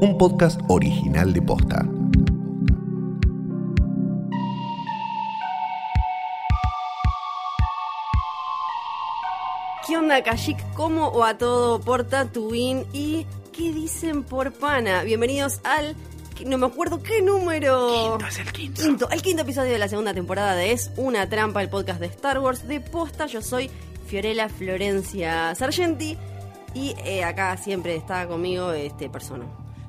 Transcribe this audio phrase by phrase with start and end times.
[0.00, 1.84] un podcast original de Posta.
[9.86, 10.58] ¿Qué onda, Kashik?
[10.74, 12.86] ¿Cómo o a todo por Tatooine?
[12.92, 15.02] ¿Y qué dicen por Pana?
[15.02, 15.96] Bienvenidos al...
[16.46, 18.16] No me acuerdo qué número.
[18.18, 18.82] Quinto es el quinto.
[18.82, 22.06] Quinto, el quinto episodio de la segunda temporada de Es una trampa, el podcast de
[22.06, 23.26] Star Wars de posta.
[23.26, 23.68] Yo soy
[24.06, 26.16] Fiorella Florencia Sargenti
[26.74, 29.46] y eh, acá siempre está conmigo este persona.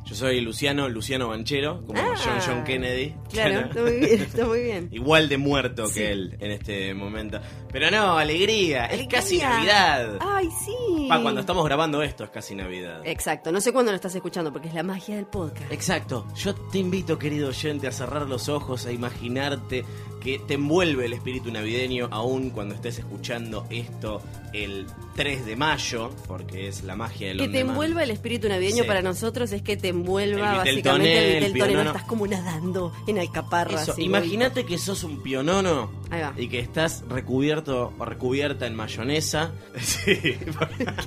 [0.09, 2.15] Yo soy Luciano, Luciano Banchero, como Ah.
[2.17, 3.13] John John Kennedy.
[3.31, 4.89] Claro, está muy bien, está muy bien.
[4.91, 5.99] Igual de muerto Sí.
[5.99, 7.39] que él en este momento.
[7.71, 9.19] Pero no, alegría, es Alegría.
[9.19, 10.17] casi Navidad.
[10.19, 11.05] Ay, sí.
[11.07, 13.01] Pa, cuando estamos grabando esto es casi Navidad.
[13.05, 15.71] Exacto, no sé cuándo lo estás escuchando porque es la magia del podcast.
[15.71, 16.25] Exacto.
[16.35, 19.85] Yo te invito, querido oyente, a cerrar los ojos, a imaginarte
[20.19, 24.21] que te envuelve el espíritu navideño aún cuando estés escuchando esto
[24.53, 28.83] el 3 de mayo, porque es la magia del Que te envuelva el espíritu navideño
[28.83, 28.87] Sí.
[28.87, 31.81] para nosotros es que te envuelva El básicamente el el pionono.
[31.91, 33.83] estás como nadando en alcaparra.
[33.97, 35.91] Imagínate que sos un pionono
[36.37, 39.51] y que estás recubierto o recubierta en mayonesa.
[39.79, 40.15] Sí,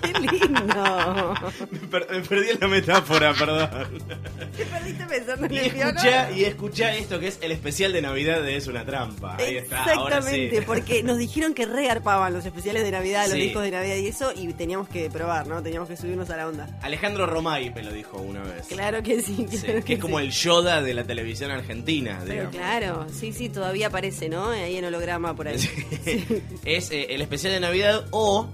[0.02, 1.34] ¡Qué lindo!
[1.70, 3.68] me, per- me perdí la metáfora, perdón.
[4.56, 6.36] ¿Qué perdiste pensando en Y el escucha, pionono?
[6.36, 9.36] y escucha esto que es el especial de Navidad de Es una trampa.
[9.38, 9.90] Ahí está, sí.
[9.90, 13.40] Exactamente, porque nos dijeron que rearpaban los especiales de Navidad, los Sí.
[13.40, 15.62] discos de Navidad y eso, y teníamos que probar, ¿no?
[15.62, 16.68] Teníamos que subirnos a la onda.
[16.82, 18.66] Alejandro Romay me lo dijo una vez.
[18.68, 19.46] Claro que sí,
[19.84, 22.54] que es como el Yoda de la televisión argentina, Pero digamos.
[22.56, 24.50] claro, sí, sí, todavía aparece, ¿no?
[24.50, 25.56] Ahí en holograma por ahí.
[26.64, 28.46] Es eh, el especial de Navidad o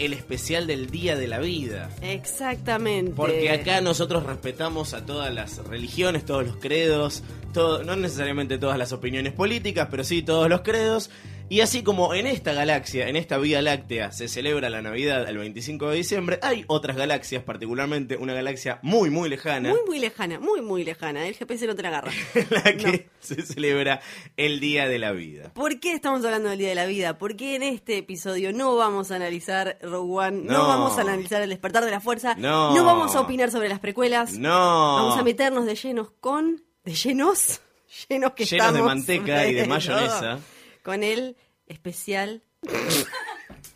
[0.00, 1.90] el especial del Día de la Vida.
[2.00, 3.12] Exactamente.
[3.14, 8.78] Porque acá nosotros respetamos a todas las religiones, todos los credos, todo, no necesariamente todas
[8.78, 11.10] las opiniones políticas, pero sí todos los credos.
[11.50, 15.36] Y así como en esta galaxia, en esta Vía Láctea, se celebra la Navidad el
[15.36, 20.38] 25 de diciembre, hay otras galaxias, particularmente una galaxia muy, muy lejana, Muy, muy lejana,
[20.38, 21.26] muy, muy lejana.
[21.26, 22.12] El GPS no te la agarra.
[22.50, 24.00] la que se celebra
[24.36, 25.50] el Día de la Vida.
[25.52, 27.18] ¿Por qué estamos hablando del Día de la Vida?
[27.18, 30.68] Porque en este episodio no vamos a analizar Rogue One, no, No.
[30.68, 32.72] vamos a analizar El Despertar de la Fuerza, No.
[32.84, 34.50] vamos a opinar sobre las precuelas, No.
[34.94, 36.62] vamos a meternos de llenos con...
[36.84, 37.60] ¿De llenos?
[38.08, 40.38] Llenos que Llenos de estamos, manteca y de mayonesa.
[40.82, 41.36] Con el
[41.66, 42.42] especial...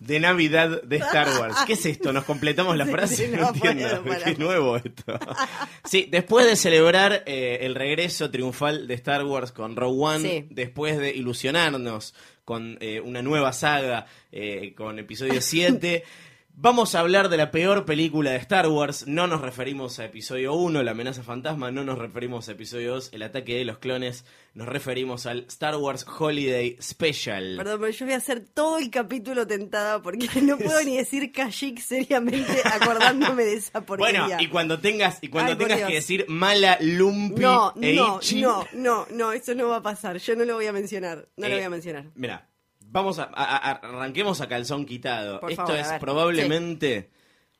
[0.01, 1.57] De Navidad de Star Wars.
[1.67, 2.13] ¿Qué es esto?
[2.13, 3.29] ¿Nos completamos la Sí, frase?
[3.29, 3.89] no No entiendo.
[3.89, 4.25] puedo parar.
[4.25, 5.19] Qué nuevo esto.
[5.85, 10.47] Sí, después de celebrar eh, el regreso triunfal de Star Wars con Rogue One, Sí.
[10.51, 16.05] después de ilusionarnos con eh, una nueva saga eh, con episodio 7.
[16.57, 19.09] Vamos a hablar de la peor película de Star Wars.
[19.09, 21.73] No nos referimos a episodio 1, La amenaza fantasma.
[21.73, 24.25] No nos referimos a episodio 2, El ataque de los clones.
[24.55, 27.57] Nos referimos al Star Wars Holiday Special.
[27.57, 31.33] Perdón, pero yo voy a hacer todo el capítulo tentada porque no puedo ni decir
[31.33, 34.21] Kashyyyk seriamente acordándome de esa porquería.
[34.27, 38.21] Bueno, y cuando tengas, y cuando Ay, tengas que decir mala lumpi No, e no,
[38.37, 40.19] no, no, no, eso no va a pasar.
[40.19, 41.29] Yo no lo voy a mencionar.
[41.37, 42.05] No lo Eh, voy a mencionar.
[42.15, 42.49] Mira,
[42.95, 45.41] vamos a, a- a- arranquemos a calzón quitado.
[45.41, 46.01] Por Esto favor, a es ver.
[46.01, 47.11] probablemente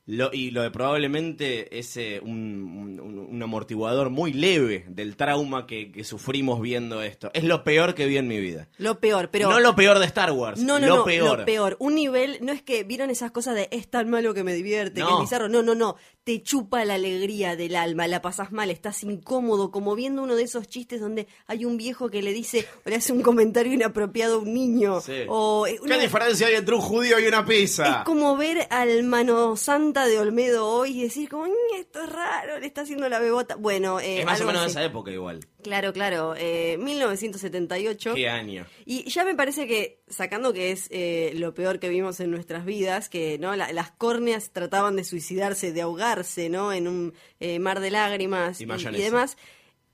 [0.07, 5.67] lo, y lo de probablemente es eh, un, un- un amortiguador muy leve del trauma
[5.67, 7.31] que, que sufrimos viendo esto.
[7.35, 8.69] Es lo peor que vi en mi vida.
[8.79, 9.51] Lo peor, pero.
[9.51, 11.39] no lo peor de Star Wars, No, no, lo no, peor.
[11.41, 11.77] lo peor.
[11.81, 14.95] Un nivel, no es que vieron esas cosas de es tan malo que me divierte,
[14.97, 15.17] que No.
[15.17, 15.49] es bizarro.
[15.49, 15.97] No, no, no.
[16.25, 20.45] Te chupa la alegría del alma, la pasas mal, estás incómodo, como viendo uno de
[20.45, 24.37] esos chistes donde hay un viejo que le dice o le hace un comentario inapropiado
[24.37, 25.03] a un niño.
[25.03, 25.25] Sí.
[25.29, 27.99] O eh, ¿Qué una- diferencia hay entre un judío y una pizza?
[27.99, 32.09] Es como ver al mano santa de Olmedo hoy y decir como, "Mm, esto es
[32.11, 33.57] raro, le está haciendo la bebota.
[33.57, 35.41] Bueno, eh, es más o menos de esa época igual.
[35.65, 36.35] Claro, claro.
[36.37, 38.15] Eh, 1978.
[38.15, 38.67] ¿Qué año?
[38.85, 42.65] Y ya me parece que, sacando que es eh, lo peor que vimos en nuestras
[42.65, 46.73] vidas, que no La- las córneas trataban de suicidarse, de ahogarse, ¿no?
[46.73, 49.01] En un eh, mar de lágrimas Y y, mayonesa.
[49.03, 49.37] y demás,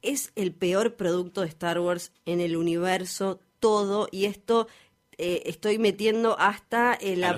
[0.03, 4.09] es el peor producto de Star Wars en el universo, todo.
[4.11, 4.67] Y esto
[5.21, 7.37] eh, estoy metiendo hasta eh, la,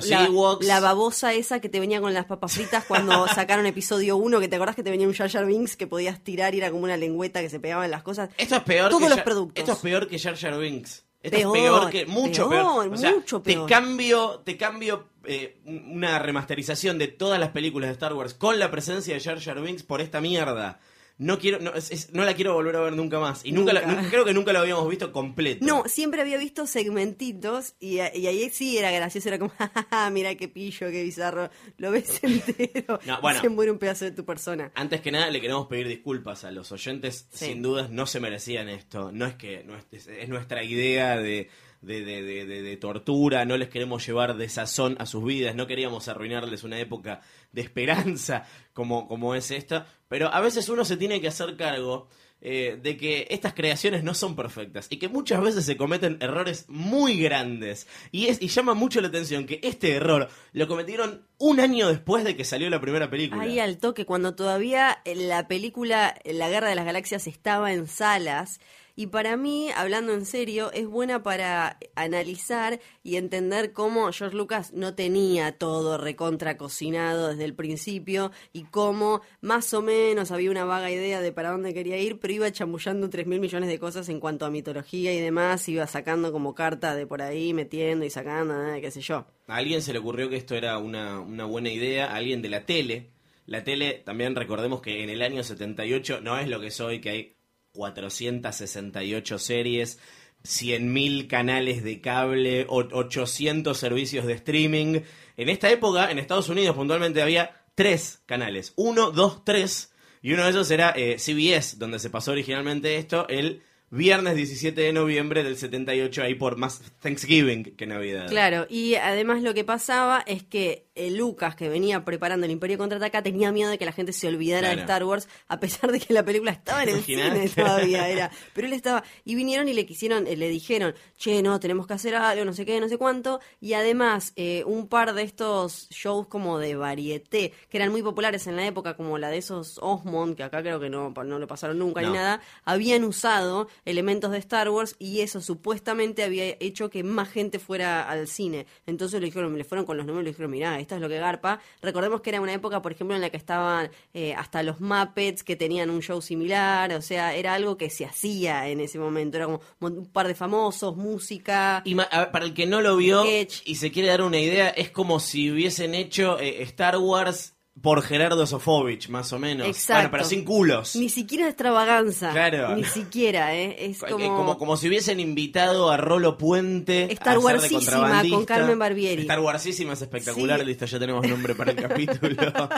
[0.61, 4.49] la- babosa esa que te venía con las papas fritas cuando sacaron episodio 1, que
[4.49, 6.85] te acordás que te venía un Jar Jar Binks que podías tirar y era como
[6.85, 8.31] una lengüeta que se pegaba en las cosas.
[8.39, 9.61] Esto es peor Todos que los productos.
[9.61, 11.05] Esto es peor que Jar Jar Binks.
[11.23, 12.63] Esto Peor, es peor que mucho peor.
[12.83, 13.67] peor, O sea, mucho peor.
[13.67, 18.59] Te cambio, te cambio eh, una remasterización de todas las películas de Star Wars con
[18.59, 20.81] la presencia de Jar Jar Binks por esta mierda.
[21.23, 23.45] No quiero, no, es- es- no la quiero volver a ver nunca más.
[23.45, 24.11] Y nunca, la- Nunca.
[24.11, 25.65] creo que nunca lo habíamos visto completo.
[25.65, 29.53] No, siempre había visto segmentitos y, y ahí sí era gracioso, era como,
[29.91, 33.41] "Ja, mira qué pillo, qué bizarro, lo ves entero, No, bueno.
[33.41, 34.73] se muere un pedazo de tu persona.
[34.75, 37.27] Antes que nada, le queremos pedir disculpas a los oyentes.
[37.33, 37.47] Sí.
[37.47, 39.13] Sin dudas, no se merecían esto.
[39.13, 41.49] No es que no es, es nuestra idea de,
[41.83, 45.67] de, de- de- de- tortura, no les queremos llevar de sazón a sus vidas, no
[45.67, 47.21] queríamos arruinarles una época
[47.53, 52.09] de esperanza como, como es esta, pero a veces uno se tiene que hacer cargo
[52.45, 56.65] eh, de que estas creaciones no son perfectas y que muchas veces se cometen errores
[56.69, 57.87] muy grandes.
[58.11, 62.25] Y, es, y llama mucho la atención que este error lo cometieron un año después
[62.25, 63.43] de que salió la primera película.
[63.45, 68.61] Ahí al toque, cuando todavía la película La Guerra de las Galaxias estaba en salas.
[68.95, 74.73] Y para mí, hablando en serio, es buena para analizar y entender cómo George Lucas
[74.73, 80.65] no tenía todo recontra cocinado desde el principio y cómo más o menos había una
[80.65, 84.09] vaga idea de para dónde quería ir, pero iba chamullando tres mil millones de cosas
[84.09, 88.11] en cuanto a mitología y demás, iba sacando como carta de por ahí, metiendo y
[88.11, 89.27] sacando, eh, qué sé yo.
[89.47, 92.49] A alguien se le ocurrió que esto era una, una buena idea, a alguien de
[92.49, 93.11] la tele.
[93.47, 97.01] La tele, también recordemos que en el año 78 no es lo que es hoy,
[97.01, 97.37] que hay
[97.73, 99.99] 468 series,
[100.45, 105.01] 100.000 canales de cable, o- 800 servicios de streaming.
[105.37, 110.45] En esta época, en Estados Unidos puntualmente había tres canales, uno, dos, tres, y uno
[110.45, 115.43] de esos era eh, CBS, donde se pasó originalmente esto, el viernes 17 de noviembre
[115.43, 118.29] del 78, ahí por más Thanksgiving que Navidad.
[118.29, 122.79] Claro, y además lo que pasaba es que eh, Lucas, que venía preparando el Imperio
[122.79, 124.83] Contraataca, tenía miedo de que la gente se olvidara de.
[124.83, 128.09] Star Wars, a pesar de que la película estaba en el cine todavía.
[128.09, 128.31] Era.
[128.53, 129.05] Pero él estaba.
[129.25, 132.53] Y vinieron y le quisieron, eh, le dijeron, che, no, tenemos que hacer algo, no
[132.53, 133.41] sé qué, no sé cuánto.
[133.61, 138.47] Y además, eh, un par de estos shows como de varieté, que eran muy populares
[138.47, 141.47] en la época, como la de esos Osmond, que acá creo que no, no lo
[141.47, 142.09] pasaron nunca No.
[142.09, 147.29] ni nada, habían usado elementos de Star Wars y eso supuestamente había hecho que más
[147.31, 148.67] gente fuera al cine.
[148.87, 151.09] Entonces le dijeron, le fueron con los números y le dijeron, mirá, esto es lo
[151.09, 151.61] que garpa.
[151.81, 155.43] Recordemos que era una época, por ejemplo, en la que estaban eh, hasta los Muppets
[155.43, 159.37] que tenían un show similar, o sea, era algo que se hacía en ese momento,
[159.37, 161.83] era como un par de famosos, música.
[161.85, 163.63] Y para el que no lo vio Sketch.
[163.65, 168.03] y se quiere dar una idea, es como si hubiesen hecho eh, Star Wars por
[168.03, 169.67] Gerardo Sofovich, más o menos.
[169.67, 169.95] Exacto.
[169.95, 170.95] Bueno, pero sin culos.
[170.95, 172.31] Ni siquiera extravaganza.
[172.31, 172.77] Claro.
[172.77, 173.87] Ni siquiera, ¿eh?
[173.87, 174.37] Es como...
[174.37, 174.59] como...
[174.59, 179.23] como si hubiesen invitado a Rolo Puente Star Warsísima, con Carmen Barbieri.
[179.23, 180.67] Star Warsísima es espectacular, Sí.
[180.67, 182.69] listo, ya tenemos nombre para el capítulo.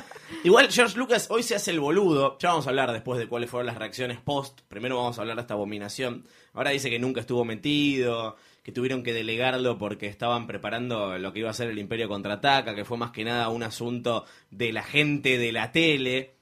[0.44, 2.38] Igual George Lucas hoy se hace el boludo.
[2.38, 4.60] Ya vamos a hablar después de cuáles fueron las reacciones post.
[4.68, 6.24] Primero vamos a hablar de esta abominación.
[6.52, 11.40] Ahora dice que nunca estuvo metido, que tuvieron que delegarlo porque estaban preparando lo que
[11.40, 14.82] iba a ser el Imperio Contraataca, que fue más que nada un asunto de la
[14.82, 16.36] gente de la tele.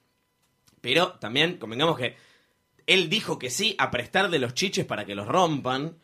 [0.79, 2.15] Pero también convengamos que
[2.87, 5.97] él dijo que sí a prestarle los chiches para que los rompan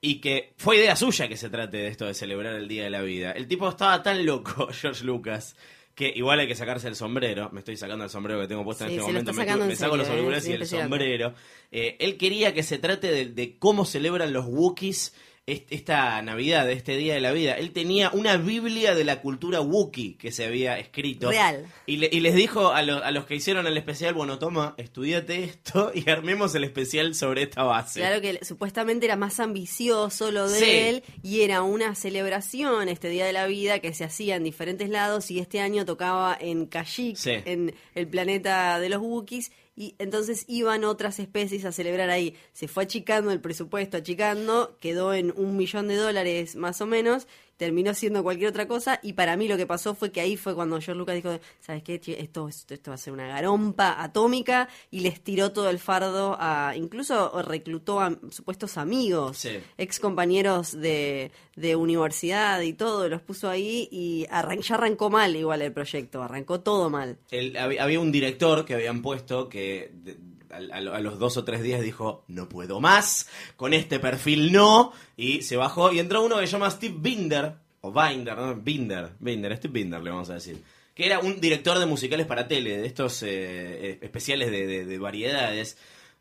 [0.00, 2.90] y que fue idea suya que se trate de esto de celebrar el Día de
[2.90, 3.32] la Vida.
[3.32, 5.56] El tipo estaba tan loco, George Lucas,
[5.94, 7.50] que igual hay que sacarse el sombrero.
[7.52, 9.34] Me estoy sacando el sombrero que tengo puesto en este momento.
[9.34, 10.12] Me, saco los ¿eh?
[10.12, 11.34] auriculares y el sombrero.
[11.70, 15.12] Eh, él quería que se trate de, de cómo celebran los Wookiees
[15.46, 17.52] esta Navidad, este Día de la Vida.
[17.52, 21.30] Él tenía una Biblia de la cultura Wookiee que se había escrito.
[21.30, 21.66] Real.
[21.86, 24.74] Y, le- y les dijo a, lo- a los que hicieron el especial, bueno, toma,
[24.76, 28.00] estudiate esto y armemos el especial sobre esta base.
[28.00, 30.64] Claro que supuestamente era más ambicioso lo de Sí.
[30.70, 34.88] él y era una celebración este Día de la Vida que se hacía en diferentes
[34.88, 37.30] lados y este año tocaba en Kashyyyk, Sí.
[37.44, 42.34] en el planeta de los Wookiees y entonces iban otras especies a celebrar ahí.
[42.54, 47.28] Se fue achicando el presupuesto, achicando, quedó en un millón de dólares más o menos,
[47.56, 50.54] terminó siendo cualquier otra cosa y para mí lo que pasó fue que ahí fue
[50.54, 51.94] cuando George Lucas dijo, ¿sabes qué?
[52.18, 56.36] Esto, esto, esto va a ser una garompa atómica y les tiró todo el fardo
[56.38, 59.58] a, incluso reclutó a supuestos amigos, Sí.
[59.78, 65.34] ex compañeros de, de universidad y todo, los puso ahí y arran- ya arrancó mal
[65.34, 67.18] igual el proyecto, arrancó todo mal.
[67.30, 70.16] El- había un director que habían puesto que de-
[70.56, 74.92] a, a- los dos o tres días dijo, no puedo más, con este perfil no,
[75.16, 78.54] y se bajó y entró uno que se llama Steve Binder, o Binder, ¿no?
[78.56, 80.62] Binder, Binder, Steve Binder le vamos a decir,
[80.94, 84.98] que era un director de musicales para tele, de estos eh, eh, especiales de- de
[84.98, 85.76] variedades,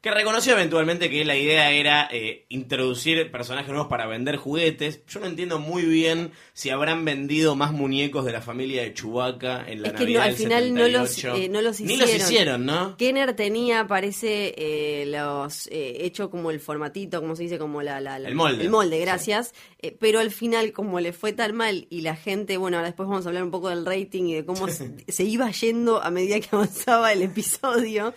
[0.05, 5.03] que reconoció eventualmente que la idea era eh, introducir personajes nuevos para vender juguetes.
[5.07, 9.65] Yo no entiendo muy bien si habrán vendido más muñecos de la familia de Chewbacca
[9.67, 11.41] en la Es que no, Navidad al del final no los, 78.
[11.43, 12.11] eh, no los Ni hicieron.
[12.13, 12.97] los hicieron, ¿no?
[12.97, 17.99] Kenner tenía, parece, eh, los eh, hecho como el formatito, como se dice, como la,
[17.99, 18.63] la- la- El molde.
[18.63, 19.53] El molde, gracias.
[19.99, 23.25] Pero al final, como le fue tan mal y la gente, bueno, ahora después vamos
[23.25, 24.67] a hablar un poco del rating y de cómo
[25.07, 28.13] se, iba yendo a medida que avanzaba el episodio,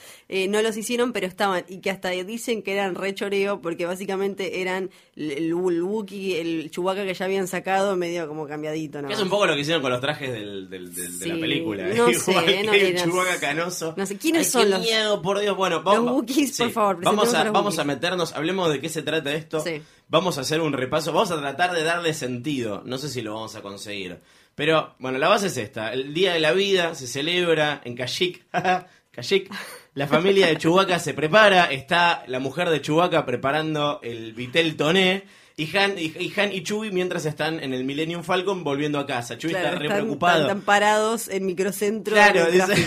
[0.50, 1.64] no los hicieron, pero estaban.
[1.68, 6.40] Y y que hasta dicen que eran re choreo porque básicamente eran el, el Wookiee,
[6.40, 9.08] el Chewbacca que ya habían sacado medio como cambiadito, ¿no?
[9.08, 11.85] Es un poco lo que hicieron con los trajes del, del- del- de la película.
[11.88, 13.94] no Igual sé, que no el Chewbacca canoso.
[13.97, 15.56] no sé, ¿quiénes Ay, son qué los- miedo, por Dios.
[15.56, 16.25] Bueno, Los vamos,
[16.58, 19.61] por favor, Vamos a, vamos a meternos, hablemos de qué se trata esto.
[19.61, 19.80] Sí.
[20.08, 21.12] Vamos a hacer un repaso.
[21.12, 22.82] Vamos a tratar de darle sentido.
[22.85, 24.18] No sé si lo vamos a conseguir.
[24.54, 25.92] Pero, bueno, la base es esta.
[25.92, 28.47] El Día de la Vida se celebra en Kashyyyk.
[29.12, 29.50] Kashyyyk.
[29.99, 31.64] La familia de Chewbacca se prepara.
[31.67, 35.25] Está la mujer de Chewbacca preparando el vitel toné.
[35.57, 39.07] Y Han, y, y Han y Chewie mientras están en el Millennium Falcon volviendo a
[39.07, 39.37] casa.
[39.37, 40.40] Chewie Claro, está re están, preocupado.
[40.43, 42.87] están- están parados en microcentro Claro, dice-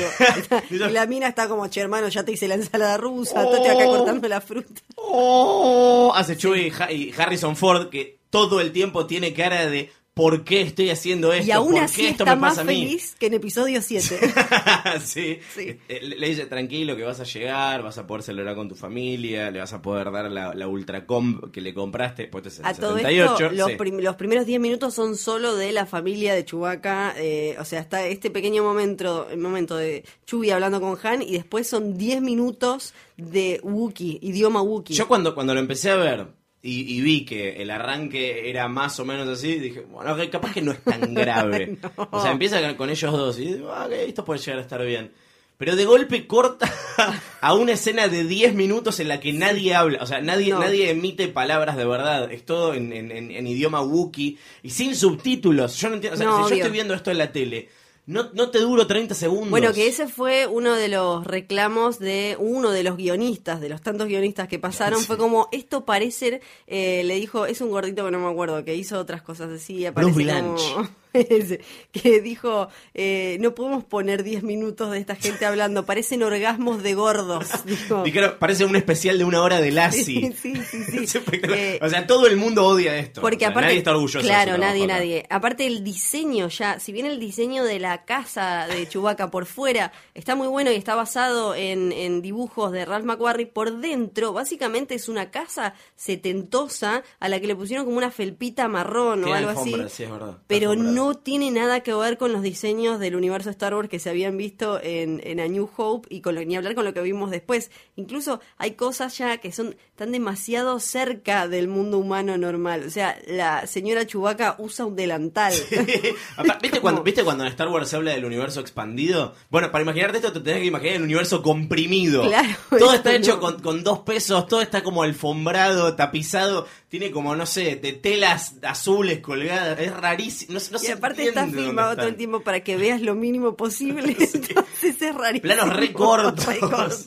[0.70, 3.84] y la mina está como, che hermano, ya te hice la ensalada rusa, estoy acá
[3.88, 3.98] Oh.
[3.98, 4.82] cortando la fruta.
[4.96, 10.62] Oh, hace Chewie y Harrison Ford que todo el tiempo tiene cara de ¿por qué
[10.62, 11.48] estoy haciendo esto?
[11.48, 12.86] Y aún ¿Por así qué esto está me más pasa a mí?
[12.86, 14.20] feliz que en episodio 7.
[15.03, 15.39] sí.
[15.56, 15.77] Sí.
[15.88, 18.75] Eh, Le le dice tranquilo que vas a llegar, vas a poder celebrar con tu
[18.75, 22.98] familia, le vas a poder dar la, la ultracom que le compraste, pues A todo
[22.98, 23.34] 78.
[23.46, 23.75] esto, los, sí.
[23.77, 27.13] prim- los primeros 10 minutos son solo de la familia de Chewbacca.
[27.18, 31.34] eh, o sea, está este pequeño momento, el momento de Chewie hablando con Han y
[31.34, 34.96] después son 10 minutos de Wookiee, idioma Wookiee.
[34.96, 36.27] Yo cuando, cuando lo empecé a ver
[36.63, 40.62] y, y vi que el arranque era más o menos así, dije, bueno, capaz que
[40.62, 41.77] no es tan grave.
[41.98, 42.08] No.
[42.12, 44.86] O sea, empieza con- ellos dos y digo, ah, ok, esto puede llegar a estar
[44.86, 45.12] bien.
[45.58, 46.72] Pero de golpe corta
[47.41, 50.60] a una escena de 10 minutos en la que nadie habla, o sea, nadie, No.
[50.60, 54.96] nadie emite palabras de verdad, es todo en, en- en- en idioma Wookiee y sin
[54.96, 55.75] subtítulos.
[55.77, 57.70] Yo no entiendo, o sea, No, si yo estoy viendo esto en la tele,
[58.05, 59.50] no, no te duro 30 segundos.
[59.50, 63.81] Bueno, que ese fue uno de los reclamos de uno de los guionistas, de los
[63.81, 65.00] tantos guionistas que pasaron.
[65.01, 65.08] Sí.
[65.08, 68.75] Fue como, esto parece, eh, le dijo, es un gordito que no me acuerdo, que
[68.75, 70.15] hizo otras cosas así, Bruce como...
[70.15, 70.75] Blanche.
[71.91, 76.94] que dijo, eh, no podemos poner 10 minutos de esta gente hablando, parecen orgasmos de
[76.94, 77.48] gordos.
[77.65, 78.03] Dijo.
[78.03, 80.34] Dijeron, parece un especial de una hora de Lassie.
[80.34, 80.98] Sí, sí, sí, sí.
[81.03, 81.60] Es espectacular.
[81.60, 83.22] Eh, o sea, todo el mundo odia esto.
[83.22, 84.25] Porque O sea, aparte, nadie está orgulloso.
[84.25, 84.94] claro, nadie, acá.
[84.94, 85.25] nadie.
[85.30, 89.91] Aparte el diseño ya, si bien el diseño de la casa de Chewbacca por fuera
[90.13, 94.96] está muy bueno y está basado en, en dibujos de Ralph McQuarrie, por dentro básicamente
[94.96, 99.50] es una casa setentosa a la que le pusieron como una felpita marrón o algo
[99.51, 99.75] así.
[99.89, 100.38] sí, es verdad.
[100.48, 101.00] Pero alfombrado.
[101.01, 104.38] No tiene nada que ver con los diseños del universo Star Wars que se habían
[104.38, 107.31] visto en, en A New Hope y con lo, ni hablar con lo que vimos
[107.31, 107.72] después.
[107.96, 112.84] Incluso hay cosas ya que son tan demasiado cerca del mundo humano normal.
[112.86, 115.53] O sea, la señora Chewbacca usa un delantal.
[116.62, 119.34] ¿Viste, cuando, ¿Viste cuando en Star Wars se habla del universo expandido?
[119.50, 122.22] Bueno, para imaginarte esto te tenés que imaginar el universo comprimido.
[122.27, 123.39] Claro, todo está hecho no.
[123.39, 128.55] con, con dos pesos, todo está como alfombrado, tapizado, tiene como, no sé, de telas
[128.63, 129.79] azules colgadas.
[129.79, 130.53] Es rarísimo.
[130.55, 133.55] No, se- no y aparte está filmado todo el tiempo para que veas lo mínimo
[133.55, 134.13] posible.
[134.33, 135.53] Entonces es rarísimo.
[135.53, 136.45] Planos re cortos.
[136.51, 137.05] Re cortos.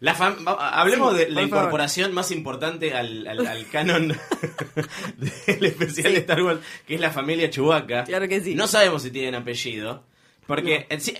[0.00, 1.46] La fam- va- hablemos Sí, de la favor.
[1.48, 4.08] incorporación más importante al, al- al canon
[5.16, 6.12] del especial Sí.
[6.12, 8.04] de Star Wars, que es la familia Chewbacca.
[8.04, 8.54] Claro que sí.
[8.56, 10.04] No sabemos si tienen apellido,
[10.48, 11.16] porque en sí-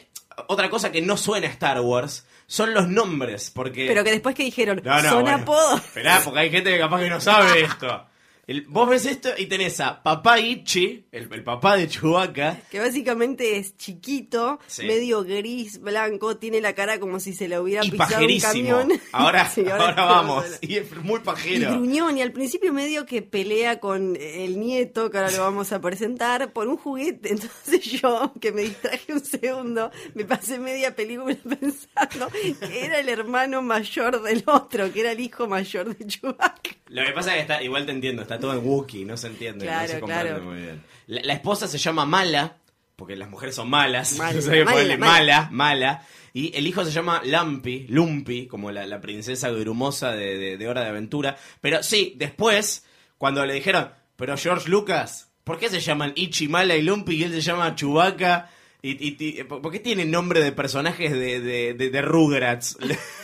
[0.49, 3.87] otra cosa que no suena a Star Wars son los nombres, porque...
[3.87, 5.38] Pero que después que dijeron, No, no, son bueno.
[5.38, 5.80] apodos.
[5.85, 8.07] Esperá, porque hay gente que capaz que no sabe esto.
[8.50, 12.80] El- vos ves esto y tenés a Papá Ichi, el, el papá de Chewbacca, Que
[12.80, 14.87] básicamente es chiquito, Sí.
[14.87, 18.92] medio gris, blanco, tiene la cara como si se le hubiera y pisado un camión.
[19.12, 20.45] Ahora, Sí, ahora, vamos.
[20.62, 21.71] Y es muy Y pajero.
[21.76, 25.80] gruñón, y al principio medio que pelea con el nieto, que ahora lo vamos a
[25.80, 27.28] presentar, por un juguete.
[27.35, 33.09] Entonces yo, que me distraje un segundo, me pasé media película pensando que era el
[33.11, 36.71] hermano mayor del otro, que era el hijo mayor de Chewbacca.
[36.90, 39.28] Lo que pasa es que está, igual te entiendo, está todo en Wookiee, no se
[39.28, 40.44] entiende, no se comprende claro.
[40.44, 40.82] muy bien.
[41.06, 42.56] La, la esposa se llama Mala,
[42.97, 45.12] porque las mujeres son malas, Mala, mala, ponerle mala.
[45.12, 46.06] mala, mala.
[46.32, 50.68] Y el hijo se llama Lumpy, Lumpy, como la, la princesa grumosa de, de- de
[50.68, 51.37] Hora de Aventura.
[51.61, 52.85] Pero sí, después,
[53.18, 57.25] cuando le dijeron, pero George Lucas, ¿por qué se llaman Ichi, Mala y Lumpy y
[57.25, 58.50] él se llama Chewbacca?
[58.82, 62.76] Y, y- y- ¿Por qué tiene nombre de personajes de, de, de, de Rugrats?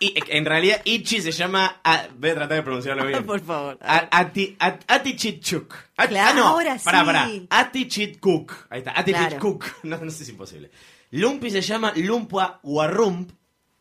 [0.00, 1.80] Y en realidad Ichi se llama.
[1.84, 3.24] ah, voy a tratar de pronunciarlo bien.
[3.26, 3.78] Por favor.
[3.80, 5.74] A- Ati, At- Atichichuk.
[5.96, 7.06] At- Claro, ah, no, ahora pará, sí.
[7.06, 7.30] pará.
[7.50, 8.52] Atichitkuk.
[8.70, 9.64] Ahí está, Atichitkuk.
[9.64, 9.78] Claro.
[9.98, 10.70] No, no sé si es imposible.
[11.12, 13.30] Lumpi se llama Lumpua Warrump.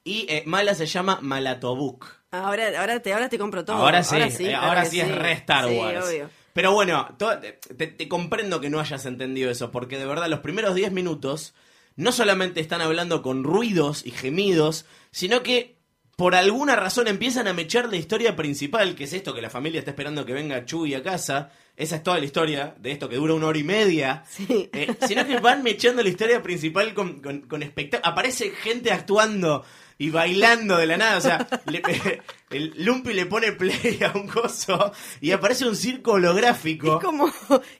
[0.03, 2.05] Y eh, Mala se llama Malatobuk.
[2.31, 3.77] Ahora, ahora, te, ahora te compro todo.
[3.77, 6.05] Ahora sí, eh, claro ahora que sí, es re Star Sí, Wars.
[6.07, 6.29] obvio.
[6.53, 10.91] Pero bueno, te comprendo que no hayas entendido eso, porque de verdad los primeros 10
[10.91, 11.53] minutos
[11.95, 15.74] no solamente están hablando con ruidos y gemidos, sino que
[16.15, 19.79] por alguna razón empiezan a mechar la historia principal, que es esto que la familia
[19.79, 21.51] está esperando que venga Chuy a casa.
[21.75, 24.23] Esa es toda la historia de esto que dura una hora y media.
[24.29, 24.69] Sí.
[24.71, 27.63] Eh, sino que van mechando la historia principal con, con, con
[28.03, 29.65] Aparece gente actuando
[29.97, 31.17] y bailando de la nada.
[31.17, 31.81] O sea, le-
[32.49, 36.97] el Lumpy le pone play a un coso y aparece un circo holográfico.
[36.99, 37.29] Es como,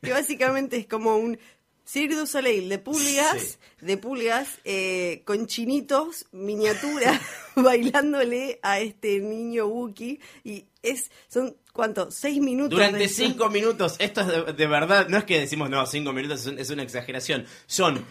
[0.02, 1.40] que básicamente es como un
[1.86, 3.86] Cirque du Soleil de pulgas, Sí.
[3.86, 7.22] de pulgas, eh, con chinitos, miniatura,
[7.56, 10.20] bailándole a este niño Wookie.
[10.44, 12.10] Y es, son, ¿cuánto?
[12.12, 12.72] Seis minutos.
[12.72, 16.12] Durante de- cinco minutos, esto es de, de verdad, no es que decimos, no, cinco
[16.14, 17.46] minutos es, un- es una exageración.
[17.68, 18.04] Son,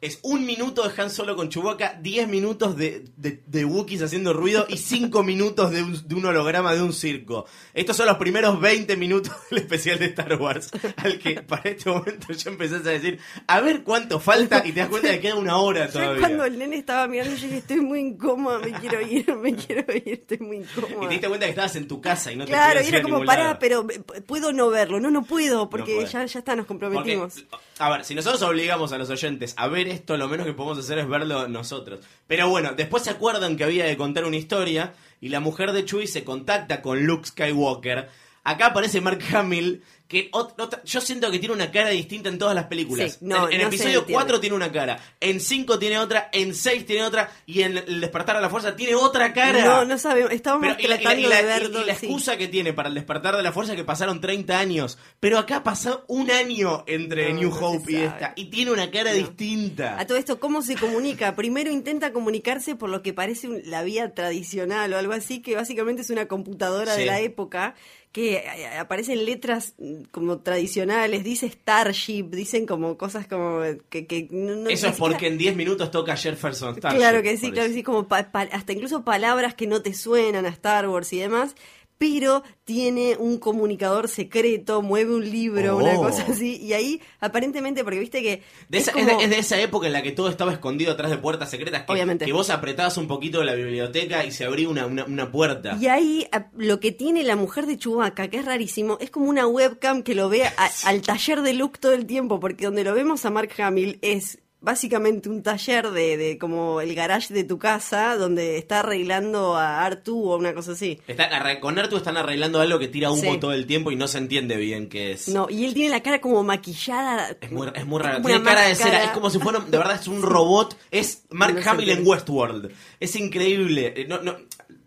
[0.00, 4.32] es un minuto de Han Solo con Chewbacca, diez minutos de, de, de Wookiees haciendo
[4.32, 7.44] ruido y cinco minutos de un, de un holograma de un circo.
[7.74, 11.90] Estos son los primeros 20 minutos del especial de Star Wars, al que para este
[11.90, 15.20] momento ya empezás a decir, a ver cuánto falta y te das cuenta de que
[15.20, 16.20] queda una hora Yo todavía.
[16.20, 19.84] cuando el nene estaba mirando, yo dije, estoy muy incómoda, me quiero ir, me quiero
[19.94, 21.08] ir, estoy muy Y incómoda.
[21.08, 23.22] te diste cuenta que estabas en tu casa y no te Claro, y era como,
[23.26, 23.86] pará, pero
[24.26, 24.98] puedo no verlo.
[24.98, 27.34] No, no puedo, porque ya, ya está, nos comprometimos.
[27.50, 30.52] Porque, a ver, si nosotros obligamos a los oyentes a ver esto, lo menos que
[30.52, 32.00] podemos hacer es verlo nosotros.
[32.26, 35.84] Pero bueno, después se acuerdan que había que contar una historia y la mujer de
[35.84, 38.08] Chewie se contacta con Luke Skywalker.
[38.44, 42.36] Acá aparece Mark Hamill, que ot- otra- yo siento que tiene una cara distinta en
[42.36, 43.12] todas las películas.
[43.12, 44.12] Sí, no, en en no se episodio entiende.
[44.12, 48.00] 4 tiene una cara, en 5 tiene otra, en 6 tiene otra y en El
[48.00, 49.64] despertar a la fuerza tiene otra cara.
[49.64, 51.94] No, no sabemos, estábamos Pero, la, y la- tratando y la- de ver y- la
[51.94, 52.06] sí.
[52.06, 54.98] excusa que tiene para el despertar de la fuerza es que pasaron 30 años.
[55.20, 58.32] Pero acá pasó un año entre No, New Hope y esta.
[58.34, 59.96] Y tiene una cara distinta.
[60.00, 61.36] A todo esto, ¿cómo se comunica?
[61.36, 66.02] Primero intenta comunicarse por lo que parece la vía tradicional o algo así, que básicamente
[66.02, 67.00] es una computadora Sí.
[67.00, 67.74] de la época,
[68.12, 74.06] que eh, aparecen letras mm, como tradicionales, dice Starship, dicen como cosas como que...
[74.06, 76.98] que no- Eso es porque en 10 minutos toca Jefferson Starship.
[76.98, 79.94] Claro que sí, claro que sí, como pa- pa- hasta incluso palabras que no te
[79.94, 81.54] suenan a Star Wars y demás,
[82.00, 86.04] pero tiene un comunicador secreto, mueve un libro, una Oh.
[86.04, 88.42] cosa así, y ahí aparentemente, porque viste que...
[88.70, 90.92] De es esa- es, de, es de esa época en la que todo estaba escondido
[90.92, 91.82] atrás de puertas secretas.
[91.84, 92.24] Que, Obviamente.
[92.24, 95.76] que vos apretabas un poquito de la biblioteca y se abría una, una, una puerta.
[95.78, 99.28] Y ahí a- lo que tiene la mujer de Chewbacca, que es rarísimo, es como
[99.28, 100.54] una webcam que lo ve a-
[100.86, 104.38] al taller de Luke todo el tiempo, porque donde lo vemos a Mark Hamill es
[104.60, 109.84] básicamente un taller de, de como el garage de tu casa, donde está arreglando a
[109.84, 111.00] Artu o una cosa así.
[111.06, 113.38] Está, con Artu están arreglando algo que tira humo Sí.
[113.40, 115.28] todo el tiempo y no se entiende bien qué es.
[115.28, 117.36] No, y él tiene la cara como maquillada.
[117.40, 118.22] Es muy, es muy raro.
[118.22, 119.04] Tiene cara de cera.
[119.04, 119.60] Es como si fuera.
[119.60, 120.76] De verdad, es un robot.
[120.90, 122.06] Es Mark No Hamill en.
[122.06, 122.70] Westworld.
[123.00, 123.94] Es increíble.
[123.96, 124.36] Eh, No, no,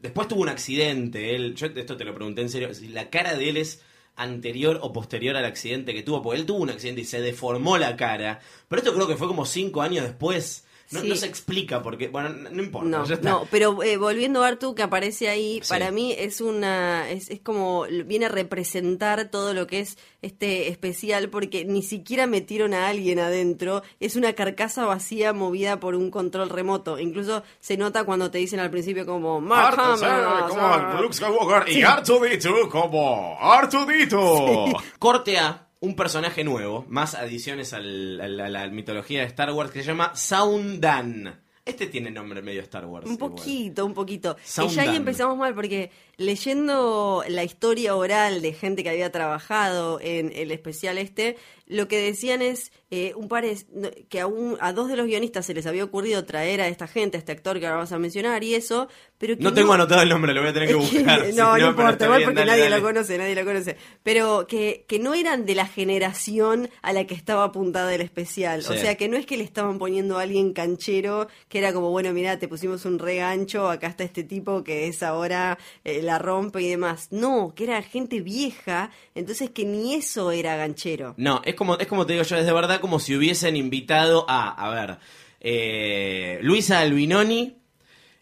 [0.02, 1.36] después tuvo un accidente.
[1.36, 2.70] Él, yo esto te lo pregunté en serio.
[2.90, 3.82] La cara de él es
[4.16, 6.22] anterior o posterior al accidente que tuvo.
[6.22, 8.40] Porque él tuvo un accidente y se deformó la cara.
[8.68, 10.63] Pero esto creo que fue como cinco años después.
[10.94, 11.10] No, Sí.
[11.10, 12.08] no se explica porque.
[12.08, 13.06] Bueno, no, importa.
[13.22, 15.70] No, pero eh, volviendo a Artu que aparece ahí, Sí.
[15.70, 20.68] para mí es una, es, es como, viene a representar todo lo que es este
[20.70, 26.12] especial, porque ni siquiera metieron a alguien adentro, es una carcasa vacía movida por un
[26.12, 30.62] control remoto, incluso se nota cuando te dicen al principio como, Mark Artu, Hamill, como
[30.62, 31.00] ah".
[31.02, 34.66] Luke Skywalker y Artudito como Artudito.
[35.00, 39.82] Corte a un personaje nuevo, más adiciones al- a la mitología de Star Wars, que
[39.82, 41.42] se llama Saundan.
[41.66, 43.06] Este tiene nombre medio Star Wars.
[43.06, 43.32] Un igual.
[43.32, 44.36] poquito, un poquito.
[44.44, 49.12] Y Sound ya ahí empezamos mal porque leyendo la historia oral de gente que había
[49.12, 53.66] trabajado en el especial este, lo que decían es eh, un par es
[54.10, 56.88] que a, un- a dos de los guionistas se les había ocurrido traer a esta
[56.88, 59.74] gente, a este actor que ahora vas a mencionar y eso, pero que No tengo
[59.74, 61.34] anotado el nombre, lo voy a tener que buscar.
[61.34, 62.76] no, no, importa, igual porque dale, nadie dale.
[62.78, 63.78] lo conoce, nadie lo conoce.
[64.04, 68.60] Pero que, que no eran de la generación a la que estaba apuntada el especial.
[68.60, 71.90] O sea, que no es que le estaban poniendo a alguien canchero, que era como,
[71.90, 76.20] bueno, mira, te pusimos un regancho, acá está este tipo que es ahora eh, la
[76.20, 77.08] rompe y demás.
[77.12, 81.14] No, que era gente vieja, entonces que ni eso era ganchero.
[81.18, 84.26] No, es como, es como te digo yo, es de verdad como si hubiesen invitado
[84.30, 84.98] a, a ver,
[85.42, 87.56] eh, Luisa Albinoni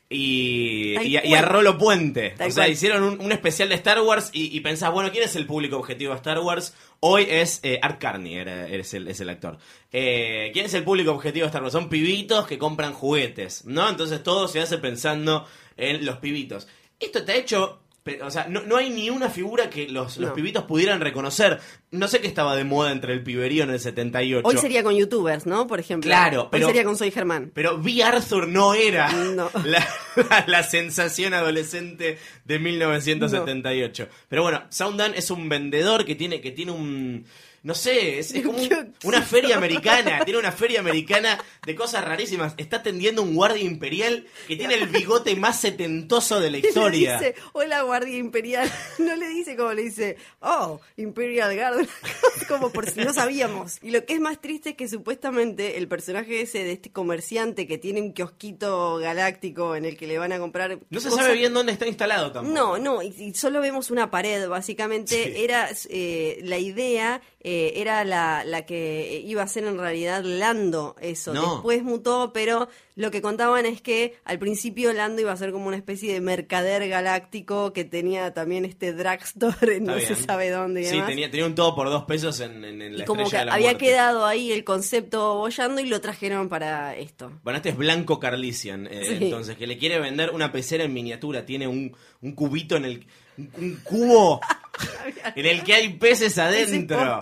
[0.10, 1.46] y, y, a- y cual.
[1.46, 2.32] a Rolo Puente.
[2.38, 2.72] Tal o sea, cual.
[2.74, 5.78] hicieron un, un especial de Star Wars y, y pensás, bueno, ¿quién es el público
[5.78, 6.74] objetivo de Star Wars?
[7.00, 9.58] Hoy es eh, Art Carney, era- es, el, es el actor.
[9.92, 11.72] Eh, ¿Quién es el público objetivo de Star Wars?
[11.74, 13.88] Son pibitos que compran juguetes, ¿no?
[13.90, 16.68] Entonces todo se hace pensando en los pibitos.
[17.02, 17.80] Esto está hecho...
[18.24, 21.60] O sea, no, no hay ni una figura que los, pibitos pudieran reconocer.
[21.92, 24.42] No sé qué estaba de moda entre el piberío en el 78.
[24.48, 25.68] Hoy sería con youtubers, ¿no?
[25.68, 26.08] Por ejemplo.
[26.10, 27.52] Claro, pero- Hoy sería con Soy Germán.
[27.54, 28.04] Pero V.
[28.04, 29.52] Arthur no era No.
[29.66, 34.08] La, la- la sensación adolescente de 1978.
[34.30, 37.26] Pero bueno, Soundan es un vendedor que tiene, que tiene un,
[37.64, 42.04] no sé, es, es como un- una feria americana, tiene una feria americana de cosas
[42.04, 42.54] rarísimas.
[42.58, 46.68] Está atendiendo un guardia imperial que tiene el bigote más setentoso de la Y le
[46.70, 47.20] historia.
[47.20, 48.72] dice, hola guardia imperial.
[49.00, 51.88] No le dice como le dice, oh, Imperial Guard.
[52.48, 53.78] como por si no sabíamos.
[53.82, 57.68] Y lo que es más triste es que supuestamente el personaje ese de este comerciante
[57.68, 60.80] que tiene un kiosquito galáctico en el que le van a comprar.
[60.90, 62.54] No se cosas- sabe bien dónde está instalado tampoco.
[62.56, 65.24] No, no, y, y solo vemos una pared, básicamente.
[65.24, 65.44] Sí.
[65.44, 70.96] Era eh, la idea, eh, era la, la que iba a ser en realidad Lando,
[71.02, 71.34] eso.
[71.34, 71.54] No.
[71.56, 75.68] Después mutó, pero lo que contaban es que al principio Lando iba a ser como
[75.68, 80.82] una especie de mercader galáctico que tenía también este drugstore, en no se sabe dónde
[80.82, 81.08] y Sí, demás.
[81.08, 83.40] tenía, tenía un todo por dos pesos en, en- en la y como que estrella
[83.42, 83.86] de la había muerte.
[83.86, 87.32] quedado ahí el concepto bollando y lo trajeron para esto.
[87.44, 89.18] Bueno, este es Blanco Carlisian, eh, Sí.
[89.26, 91.46] entonces, que le quiere vender una pecera en miniatura.
[91.46, 93.06] Tiene un, un cubito en el.
[93.38, 94.40] Un cubo
[95.36, 97.22] en el que hay peces adentro.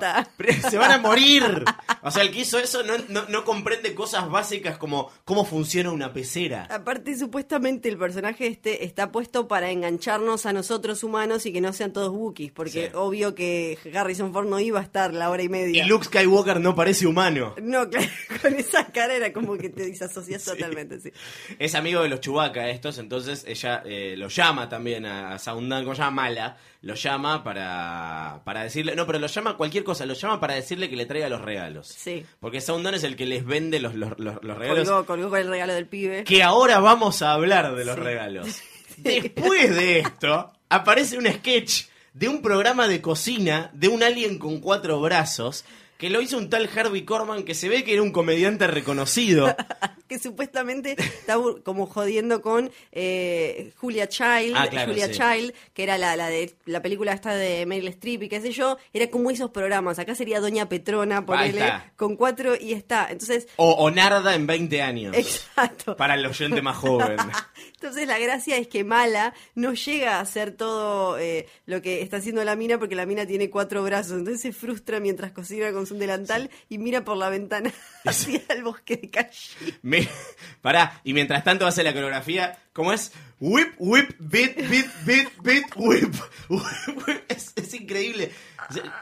[0.69, 1.63] Se van a morir.
[2.01, 5.91] O sea, el que hizo eso no, no, no comprende cosas básicas como cómo funciona
[5.91, 6.67] una pecera.
[6.69, 11.73] Aparte, supuestamente el personaje este está puesto para engancharnos a nosotros humanos y que no
[11.73, 12.91] sean todos Wookiees, porque Sí.
[12.93, 15.85] obvio que Harrison Ford no iba a estar la hora y Y media.
[15.87, 17.55] Luke Skywalker no parece humano.
[17.61, 18.07] No, claro,
[18.41, 21.11] con esa cara era como que te disasocias totalmente, sí.
[21.57, 25.83] Es amigo de los Chewbacca estos, entonces ella eh, lo llama también a, a Saundan,
[25.83, 26.21] ¿cómo se llama?
[26.23, 30.55] Mala, lo llama para, para decirle, no, pero lo llama cualquier cosa, lo llama para
[30.55, 31.87] decirle que le traiga los regalos.
[31.87, 32.25] Sí.
[32.39, 34.87] Porque Saundan es el que les vende los, los, los- los regalos.
[34.87, 36.23] Colgó, colgó con el regalo del pibe.
[36.23, 38.01] Que ahora vamos a hablar de los Sí.
[38.01, 38.47] regalos.
[38.97, 44.59] Después de esto, aparece un sketch de un programa de cocina de un alien con
[44.59, 45.63] cuatro brazos
[45.99, 49.53] que lo hizo un tal Harvey Korman que se ve que era un comediante reconocido.
[50.07, 51.35] que supuestamente está
[51.65, 55.19] como jodiendo con eh, Julia Child, Ah, claro, Julia sí.
[55.19, 58.53] Child, que era la, la de la película esta de Meryl Streep y qué sé
[58.53, 59.99] yo, era como esos programas.
[59.99, 63.07] Acá sería Doña Petrona, ponele, con cuatro y está.
[63.11, 65.17] Entonces, O, o Narda en 20 años.
[65.17, 65.97] exacto.
[65.97, 67.17] Para el oyente más joven.
[67.81, 72.17] Entonces la gracia es que Mala no llega a hacer todo eh, lo que está
[72.17, 74.17] haciendo la mina porque la mina tiene cuatro brazos.
[74.19, 77.71] Entonces se frustra mientras cocina con su delantal y mira por la ventana
[78.05, 79.49] hacia el bosque de calle.
[79.81, 80.07] Me-
[80.61, 83.11] pará, y mientras tanto hace la coreografía, ¿cómo es?
[83.39, 86.13] Whip, whip, beat, beat, beat, beat, whip.
[86.49, 87.23] Whip, whip.
[87.29, 88.31] Es, es increíble.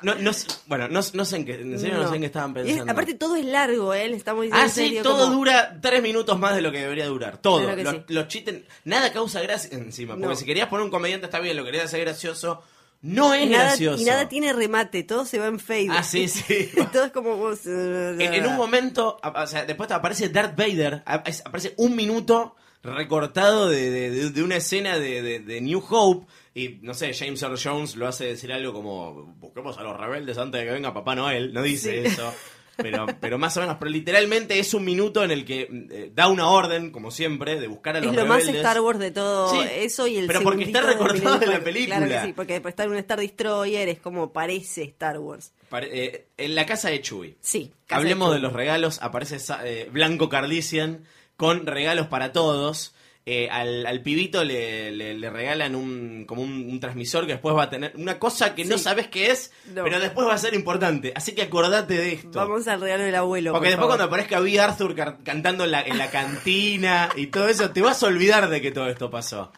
[0.01, 0.31] No, no
[0.67, 2.07] bueno, no, no sé en qué, en serio no.
[2.09, 2.91] sé en qué estaban es- pensando.
[2.91, 4.07] aparte todo es largo, ¿eh?
[4.07, 6.79] Le estamos diciendo Ah, sí, serio, todo como- dura tres minutos más de lo que
[6.81, 7.37] debería durar.
[7.39, 7.63] Todo.
[7.63, 8.01] Claro los, sí.
[8.09, 10.15] los chistes, nada causa gracia encima.
[10.17, 12.61] Porque si querías poner un comediante está bien, lo querías hacer gracioso,
[13.01, 14.01] no es Y nada, gracioso.
[14.01, 15.87] y nada tiene remate, todo se va en fade.
[15.89, 16.69] Ah, sí, sí.
[16.93, 17.51] todo es como...
[17.65, 23.69] En, en un momento, o sea, después te aparece Darth Vader, aparece un minuto recortado
[23.69, 27.41] de, de- de- de una escena de, de- de New Hope y no sé, James
[27.41, 30.93] Earl Jones lo hace decir algo como busquemos a los rebeldes antes de que venga
[30.93, 32.07] Papá Noel, no dice Sí.
[32.13, 32.33] eso.
[32.79, 36.27] Pero, pero más o menos, pero literalmente es un minuto en el que eh, da
[36.27, 38.57] una orden, como siempre, de buscar a los Es lo más rebeldes.
[38.63, 41.59] Star Wars de todo Sí, eso y el pero porque está de recortado en la
[41.63, 41.97] película.
[41.97, 45.53] Claro que sí, porque después estar en un Star Destroyer es como parece Star Wars.
[45.69, 47.35] Pare- eh, en la casa de Chewie.
[47.41, 47.71] Sí.
[47.89, 48.99] Hablemos de los regalos.
[49.01, 51.03] Aparece eh, Blanco Cardician
[51.37, 52.93] con regalos para todos.
[53.29, 57.53] Eh, al, al pibito le, le- le regalan un, como un, un transmisor que después
[57.53, 59.83] va a tener una cosa que no sabes qué es, No.
[59.83, 61.11] pero después va a ser importante.
[61.13, 62.29] Así que acordate de esto.
[62.39, 63.51] Vamos al regalo del abuelo.
[63.51, 64.57] Porque por después cuando aparezca B.
[64.61, 64.95] Arthur
[65.25, 68.71] cantando en la, en la cantina y todo eso, te vas a olvidar de que
[68.71, 69.51] todo esto pasó.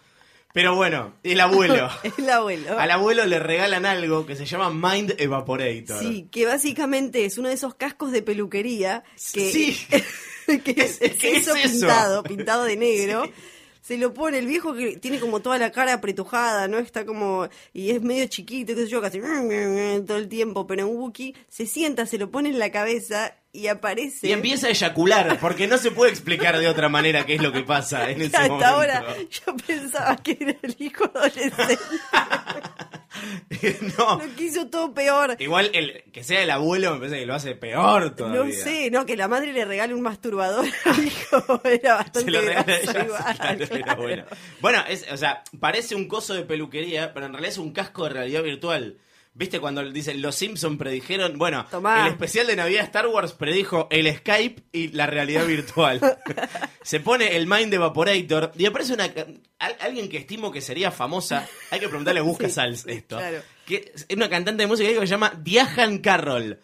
[0.52, 1.92] Pero bueno, el abuelo.
[2.18, 2.80] El abuelo.
[2.80, 6.00] Al abuelo le regalan algo que se llama Mind Evaporator.
[6.02, 9.78] Sí, que básicamente es uno de esos cascos de peluquería que, Sí.
[10.64, 11.80] que es, Es- ¿qué eso es eso?
[11.80, 13.24] pintado, pintado de negro.
[13.82, 16.78] Se lo pone el viejo que tiene como toda la cara apretujada, ¿no?
[16.78, 17.48] Está como.
[17.74, 19.20] Y es medio chiquito, qué sé yo, casi.
[20.06, 20.68] todo el tiempo.
[20.68, 24.28] Pero en Wookiee se sienta, se lo pone en la cabeza y aparece.
[24.28, 27.52] Y empieza a eyacular, porque no se puede explicar de otra manera qué es lo
[27.52, 28.66] que pasa en ese Hasta momento.
[28.68, 31.80] ahora yo pensaba que era el hijo adolescente.
[33.98, 35.36] no, Lo que hizo todo peor.
[35.40, 38.44] igual el que sea el abuelo me parece que lo hace peor todavía.
[38.44, 42.32] No sé, no, que la madre le regale un masturbador al hijo era bastante Se
[42.32, 44.02] lo regala gracioso ella, igual, claro, era claro.
[44.02, 44.26] bueno.
[44.62, 48.04] Bueno, es, o sea, parece un coso de peluquería, pero en realidad es un casco
[48.06, 48.98] de realidad virtual.
[49.34, 51.38] ¿Viste cuando dicen los Simpsons predijeron?
[51.38, 52.02] Bueno, Tomá.
[52.06, 56.02] el especial de Navidad Star Wars predijo el Skype y la realidad virtual.
[56.84, 61.48] Se pone el Mind Evaporator y aparece una al- alguien que estimo que sería famosa.
[61.72, 63.18] Hay que preguntarle Busca Sí, Sals esto.
[63.18, 63.42] claro.
[63.65, 66.60] Que es una cantante de música que se llama Diahan Carroll.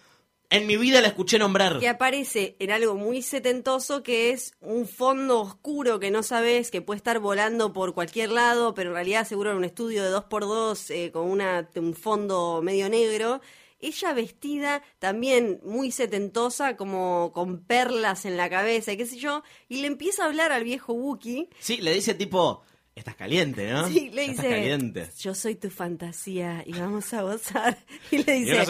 [0.49, 1.79] En mi vida la escuché nombrar.
[1.79, 6.81] Que aparece en algo muy setentoso que es un fondo oscuro que no sabes, que
[6.81, 10.93] puede estar volando por cualquier lado, pero en realidad seguro en un estudio de 2x2
[10.93, 13.41] eh, con una, un fondo medio negro.
[13.79, 19.43] ella vestida también muy setentosa, como con perlas en la cabeza y qué sé yo,
[19.67, 21.49] y le empieza a hablar al viejo Wookiee.
[21.59, 22.63] Sí, le dice tipo,
[22.95, 23.87] estás caliente, ¿no?
[23.89, 25.09] Sí, le dice, Estás caliente.
[25.19, 27.77] yo soy tu fantasía y vamos a gozar.
[28.11, 28.65] Y le dice,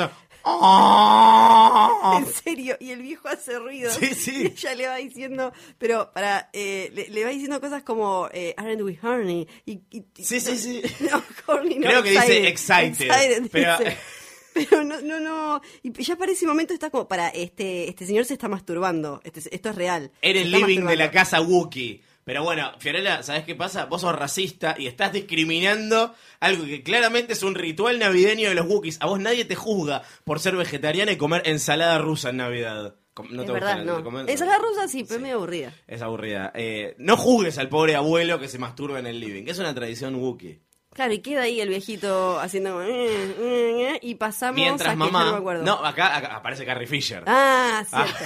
[0.45, 2.17] "Oh".
[2.19, 3.91] en serio, y el viejo hace ruido.
[3.91, 4.43] Sí, sí.
[4.43, 8.53] Y ella le va diciendo, pero para, eh, le, le va diciendo cosas como, eh,
[8.57, 9.47] aren't we horny?
[9.65, 10.81] Y, y- Sí, sí, sí.
[11.11, 13.97] No, horny, no, Creo que dice excited, pero- dice.
[14.55, 15.61] Pero no, no, no.
[15.83, 19.19] Y ya para ese momento está como, para, este, este señor se está masturbando.
[19.25, 20.13] Este, esto es real.
[20.21, 22.01] Era el living de la casa Wookiee.
[22.25, 23.85] Pero bueno, Fiorella, ¿sabes qué pasa?
[23.85, 28.65] Vos sos racista y estás discriminando algo que claramente es un ritual navideño de los
[28.65, 28.97] Wookiees.
[28.99, 32.95] A vos nadie te juzga por ser vegetariana y comer ensalada rusa en Navidad.
[33.29, 34.19] No es te verdad, gusta no.
[34.27, 35.71] Ensalada rusa sí, pero es medio aburrida.
[35.87, 36.51] Es aburrida.
[36.55, 39.45] Eh, no juzgues al pobre abuelo que se masturba en el living.
[39.45, 40.59] que Es una tradición Wookiee.
[40.93, 44.91] Claro, y queda ahí el viejito haciendo como, "Eh, eh, eh", y pasamos Mientras a
[44.93, 45.19] que mamá...
[45.19, 45.63] yo no me acuerdo.
[45.63, 47.23] No, acá, acá aparece Carrie Fisher.
[47.27, 48.05] Ah, Ah.
[48.05, 48.25] cierto.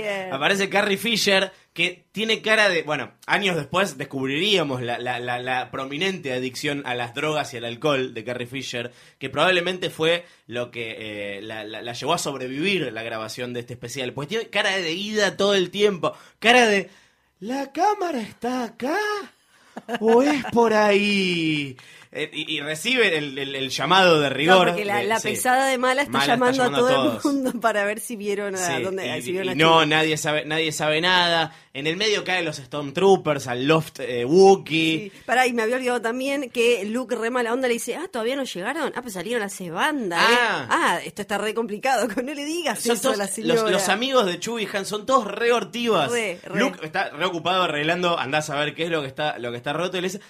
[0.00, 0.34] cierto.
[0.34, 2.82] Aparece Carrie Fisher, que tiene cara de.
[2.82, 8.14] Bueno, años después descubriríamos la, la- la- prominente adicción a las drogas y al alcohol
[8.14, 13.52] de Carrie Fisher, que probablemente fue lo que eh, la llevó a sobrevivir la grabación
[13.52, 14.12] de este especial.
[14.14, 16.88] Pues tiene cara de ida todo el tiempo, cara de.
[17.40, 18.96] ¿La cámara está acá?
[20.00, 21.76] ¿O es por ahí?
[22.18, 24.66] Eh, y, y recibe el, el- el llamado de No, rigor.
[24.68, 25.28] porque la, la sí.
[25.28, 28.16] pesada de mala está Mala está llamando, a todo a el mundo para ver si
[28.16, 31.54] vieron a Sí, dónde y, si vieron y a no, nadie sabe, nadie sabe nada.
[31.74, 35.10] En el medio caen los Stormtroopers, al Loft eh, Wookiee.
[35.14, 35.22] Sí.
[35.26, 38.34] Pará, y me había olvidado también que Luke re mala onda le dice, ah, todavía
[38.34, 38.92] no llegaron.
[38.96, 40.36] Ah, pues salieron hace banda, ¿eh?
[40.40, 40.66] Ah.
[40.70, 42.08] Ah, esto está re complicado.
[42.26, 43.70] No le digas Son eso todos- a la señora.
[43.70, 46.10] los amigos de Chewie y Han son todos re hortivas.
[46.10, 46.58] Re, re.
[46.60, 49.58] Luke está re ocupado arreglando, andás a ver qué es lo que está, lo que
[49.58, 50.20] está roto y le dice,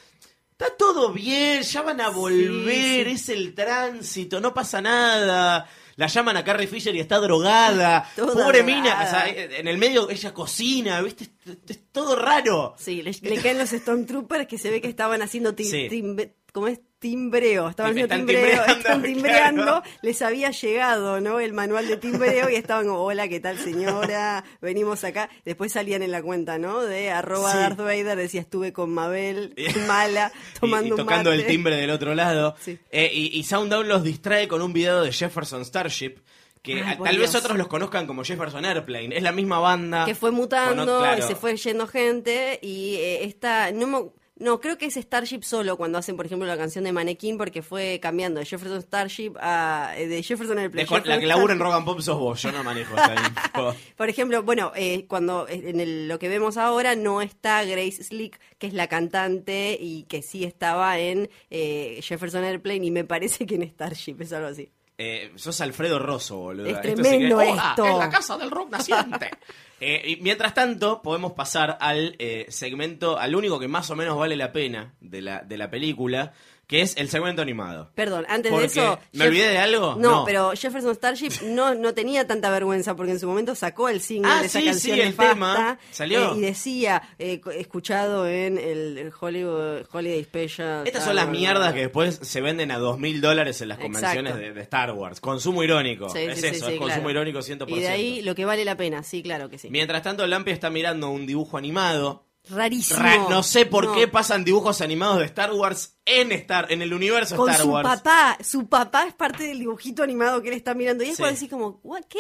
[0.59, 3.13] está todo bien, ya van a volver, sí.
[3.13, 5.69] es el tránsito, no pasa nada.
[5.97, 8.07] La llaman a Carrie Fisher y está drogada.
[8.17, 8.65] Toda Pobre drogada.
[8.65, 11.25] mina, o sea, en el medio ella cocina, ¿viste?
[11.47, 12.75] Es, es todo raro.
[12.79, 15.89] Sí, le, le caen los Stormtroopers que se ve que estaban haciendo Sí.
[15.91, 16.81] timbe- ¿cómo es?
[16.99, 19.83] Timbreo, estaban haciendo timbreo, están timbreando, claro.
[20.03, 21.41] les había llegado, ¿no?
[21.41, 24.45] El manual de timbreo y estaban como, hola, ¿qué tal señora?
[24.61, 25.29] Venimos acá.
[25.45, 26.81] Después salían en la cuenta, ¿no?
[26.83, 27.59] De arroba Sí.
[27.59, 29.55] Darth Vader, decía, estuve con Mabel,
[29.87, 31.43] mala, Y- tomando y, un tocando mate.
[31.43, 32.55] el timbre del otro lado.
[32.61, 32.79] Sí.
[32.91, 36.17] Eh, y, y Sounddown los distrae con un video de Jefferson Starship.
[36.63, 39.17] Que Ay, tal vez otros los conozcan como Jefferson Airplane.
[39.17, 40.05] Es la misma banda.
[40.05, 41.19] que fue mutando otro- claro.
[41.19, 45.43] y se fue yendo gente y eh, esta no me- no creo que es Starship
[45.43, 49.33] solo cuando hacen por ejemplo la canción de Manequín porque fue cambiando de Jefferson Starship
[49.41, 51.59] a eh, de Jefferson Airplane Descon- la que labura en.
[51.59, 52.95] Rock and Pop sos vos, yo no manejo
[53.97, 58.05] por ejemplo bueno eh, cuando eh, en el- lo que vemos ahora no está Grace
[58.05, 63.05] Slick que es la cantante y que sí estaba en eh, Jefferson Airplane y me
[63.05, 66.67] parece que en Starship es algo así Eh, sos Alfredo Rosso, boludo.
[66.67, 67.85] Es Esto sí que- tremendo esto.
[67.87, 69.31] Es la casa del rock naciente.
[69.79, 74.17] Eh, y mientras tanto, podemos pasar al eh, segmento, al único que más o menos
[74.17, 76.33] vale la pena de la, de la película,
[76.67, 77.93] que es el segmento animado.
[77.95, 78.99] Perdón, antes Porque, de eso.
[79.13, 79.95] ¿me olvidé de algo?
[79.97, 80.25] No, No.
[80.25, 84.31] pero Jefferson Starship no, no tenía tanta vergüenza porque en su momento sacó el single
[84.33, 85.79] Ah, de esa sí, canción sí, el nefasta, tema.
[85.93, 86.33] Salió.
[86.33, 90.87] eh, y decía, eh, escuchado en el, Hollywood, Holiday Special.
[90.87, 94.35] Estas son las mierdas que después se venden a dos mil dólares en las convenciones
[94.37, 95.21] de, de Star Wars.
[95.21, 96.09] Consumo irónico.
[96.11, 97.11] Sí, es eso, es consumo claro.
[97.11, 97.69] irónico 100%.
[97.69, 99.69] Y de ahí lo que vale la pena, sí, claro que sí.
[99.71, 102.25] Mientras tanto, Lampi está mirando un dibujo animado.
[102.49, 103.01] Rarísimo.
[103.01, 103.95] Ra- no sé por No.
[103.95, 107.73] qué pasan dibujos animados de Star Wars en Star en el universo Con Star su
[107.73, 107.87] Wars.
[107.87, 111.05] papá, su papá es parte del dibujito animado que él está mirando.
[111.05, 111.23] Y es Sí.
[111.23, 112.05] cuando decís como, "What?
[112.09, 112.19] ¿qué?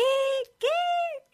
[0.58, 0.66] ¿Qué?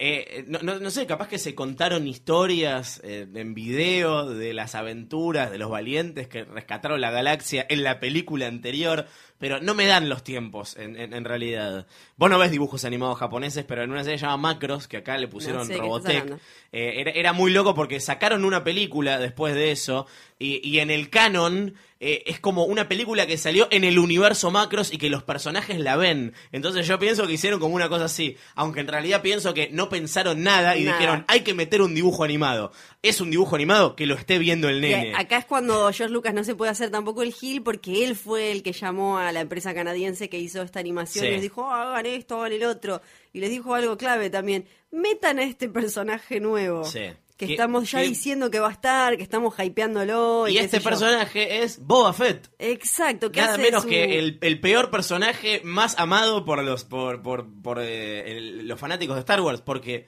[0.05, 4.75] Eh, no, no- no sé, capaz que se contaron historias eh, en video de las
[4.75, 9.07] aventuras de los valientes que rescataron la galaxia en la película anterior,
[9.39, 11.87] pero no me dan los tiempos en, en- en realidad.
[12.17, 15.29] Vos no ves dibujos animados japoneses, pero en una serie llamada Macros, que acá le
[15.29, 16.33] pusieron No sé Robotech,
[16.73, 20.07] eh, era, era muy loco porque sacaron una película después de eso
[20.43, 21.75] y, y en el canon
[22.05, 25.79] eh, es como una película que salió en el universo Macros y que los personajes
[25.79, 26.33] la ven.
[26.51, 29.89] Entonces yo pienso que hicieron como una cosa así, aunque en realidad pienso que no
[29.89, 30.97] pensaron nada y Nada.
[30.99, 32.73] dijeron hay que meter un dibujo animado.
[33.03, 35.15] Es un dibujo animado que lo esté viendo el Y nene.
[35.15, 38.51] acá es cuando George Lucas no se puede hacer tampoco el Gil porque él fue
[38.51, 41.29] el que llamó a la empresa canadiense que hizo esta animación Sí.
[41.29, 43.01] y les dijo, "Oh, hagan esto, hagan el otro.
[43.33, 46.85] Y les dijo algo clave también, metan a este personaje nuevo.
[46.85, 47.01] Sí.
[47.37, 50.47] Que Que- estamos ya que- diciendo que va a estar, que estamos hypeándolo.
[50.49, 52.51] Y, y este personaje es Boba Fett.
[52.59, 56.85] Exacto, que Nada hace menos su- que el, el peor personaje más amado por los
[56.85, 60.07] por, por, por, eh, el- los fanáticos de Star Wars, porque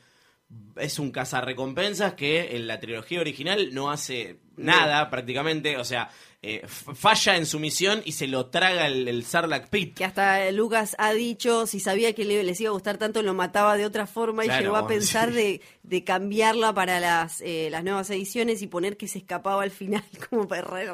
[0.77, 6.11] es un cazarrecompensas que en la trilogía original no hace nada prácticamente, o sea,
[6.43, 9.97] eh, falla en su misión y se lo traga el, el Sarlacc Pit.
[9.97, 13.33] Que hasta Lucas ha dicho, si sabía que le- les iba a gustar tanto, lo
[13.35, 15.35] mataba de otra forma Claro, y llegó a pensar sí.
[15.37, 19.71] de, de cambiarla para las, eh, las nuevas ediciones y poner que se escapaba al
[19.71, 20.87] final como para re,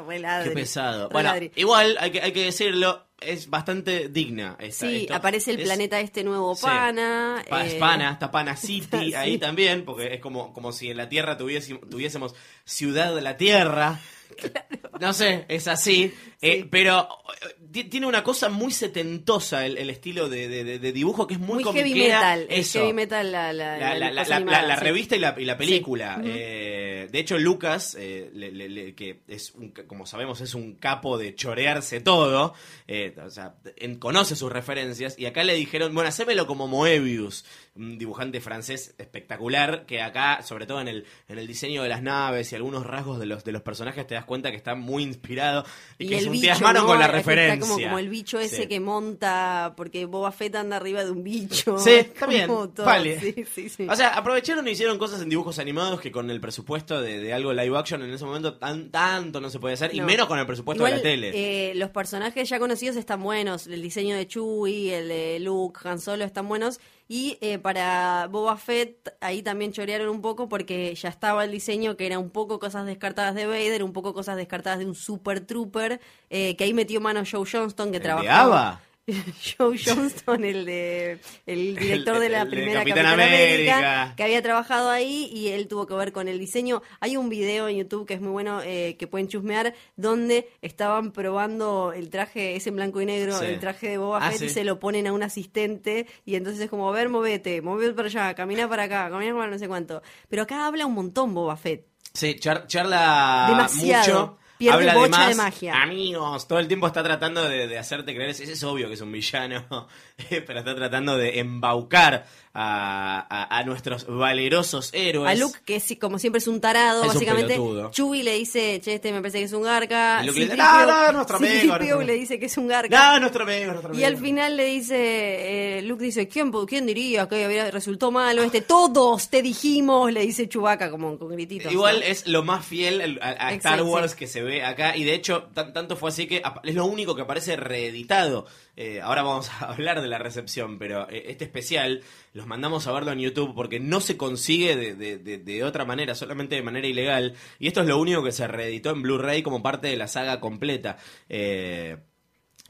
[0.43, 1.09] Qué pesado.
[1.09, 1.51] re Bueno, ladre.
[1.55, 4.57] igual hay que, hay que decirlo, es bastante digna.
[4.59, 5.13] esta- Sí, esto.
[5.15, 6.63] aparece el Es- planeta este nuevo Sí.
[6.65, 7.43] Pana.
[7.49, 9.13] Pa- eh, Spana, está Pana City Sí.
[9.13, 13.37] ahí también, porque es como, como si en la Tierra tuviésemos, tuviésemos Ciudad de la
[13.37, 13.99] Tierra.
[14.99, 16.13] No sé, es así.
[16.41, 17.07] Eh, pero
[17.41, 21.27] eh, ti- tiene una cosa muy setentosa el, el estilo de, de- de- de dibujo
[21.27, 22.45] que es muy, muy heavy metal.
[22.49, 24.83] es heavy metal la, la, La, la- animada, sí.
[24.83, 26.19] revista y la, y la película.
[26.23, 26.29] Sí.
[26.33, 30.75] Eh, de hecho, Lucas, eh, le- le- le- que es un, como sabemos, es un
[30.75, 32.53] capo de chorearse todo.
[32.87, 35.17] eh, o sea, en- conoce sus referencias.
[35.19, 39.85] Y acá le dijeron, bueno, hacémelo como Moebius, un dibujante francés espectacular.
[39.85, 43.19] Que acá, sobre todo en el, en el diseño de las naves y algunos rasgos
[43.19, 45.65] de los, de los personajes, te das cuenta que está muy inspirado.
[45.97, 46.85] Y, que el bicho, ¿no?
[46.85, 47.53] con la que referencia.
[47.55, 48.67] Está como, como el bicho ese Sí.
[48.67, 51.77] que monta, porque Boba Fett anda arriba de un bicho.
[51.77, 52.47] Sí, Es está bien.
[52.47, 53.19] todo, Vale.
[53.19, 53.87] Sí, sí, sí.
[53.89, 57.33] O sea, aprovecharon y hicieron cosas en dibujos animados que con el presupuesto de, de
[57.33, 60.05] algo live action en ese momento tan, tanto no se puede hacer, y No.
[60.05, 61.31] menos con el presupuesto Igual, de la tele.
[61.69, 63.67] eh, los personajes ya conocidos están buenos.
[63.67, 66.79] El diseño de Chewie, el de Luke, Han Solo están buenos.
[67.13, 71.97] Y eh, para Boba Fett, ahí también chorearon un poco porque ya estaba el diseño
[71.97, 75.41] que era un poco cosas descartadas de Vader, un poco cosas descartadas de un Super
[75.45, 78.79] Trooper, eh, que ahí metió mano Joe Johnston, que ¿El de trabajaba.
[79.57, 84.13] Joe Johnston, el de el director de la el de primera Capitán Capitán, América, América.
[84.15, 86.81] que había trabajado ahí y él tuvo que ver con el diseño.
[86.99, 91.11] Hay un video en YouTube que es muy bueno eh, que pueden chusmear donde estaban
[91.11, 93.45] probando el traje, es en blanco y negro, Sí.
[93.45, 96.61] el traje de Boba Ah, Fett y se lo ponen a un asistente y entonces
[96.63, 99.67] es como, a ver, movete, movete para allá, camina para acá, camina para no sé
[99.67, 100.01] cuánto.
[100.29, 101.85] Pero acá habla un montón Boba Fett.
[102.13, 104.19] Sí, char- charla Demasiado.
[104.27, 104.37] mucho.
[104.61, 105.81] Pierde habla bocha más, de magia.
[105.81, 108.29] Amigos, todo el tiempo está tratando de, de hacerte creer.
[108.29, 109.87] Es, es obvio que es un villano,
[110.29, 115.29] pero está tratando de embaucar a, a- a nuestros valerosos héroes.
[115.31, 117.53] A Luke, que es, como siempre es un tarado, Es un básicamente.
[117.53, 117.91] pelotudo.
[117.91, 120.19] Chewie le dice, che, este me parece que es un garca.
[120.23, 122.57] Y Luke le dice, C-3PO "No, no, nuestro amigo, C-3PO nuestro- le dice que es
[122.57, 123.13] un garca.
[123.13, 127.27] No, nuestro amigo, nuestro Y al final le dice, eh, Luke dice, ¿quién, quién diría
[127.27, 128.61] que había, resultó malo este?
[128.61, 131.71] Todos te dijimos, le dice Chewbacca como con grititos.
[131.71, 132.05] Igual ¿no?
[132.05, 134.17] es lo más fiel a, a Star Wars sí.
[134.17, 137.15] que se ve acá y de hecho tan- tanto fue así que es lo único
[137.15, 138.45] que aparece reeditado.
[138.75, 142.01] Eh, ahora vamos a hablar de la recepción, pero eh, este especial
[142.33, 146.55] los mandamos a verlo en YouTube porque no se consigue de, de- otra manera, solamente
[146.55, 147.35] de manera ilegal.
[147.59, 150.39] Y esto es lo único que se reeditó en Blu-ray como parte de la saga
[150.39, 150.97] completa.
[151.29, 151.97] Eh,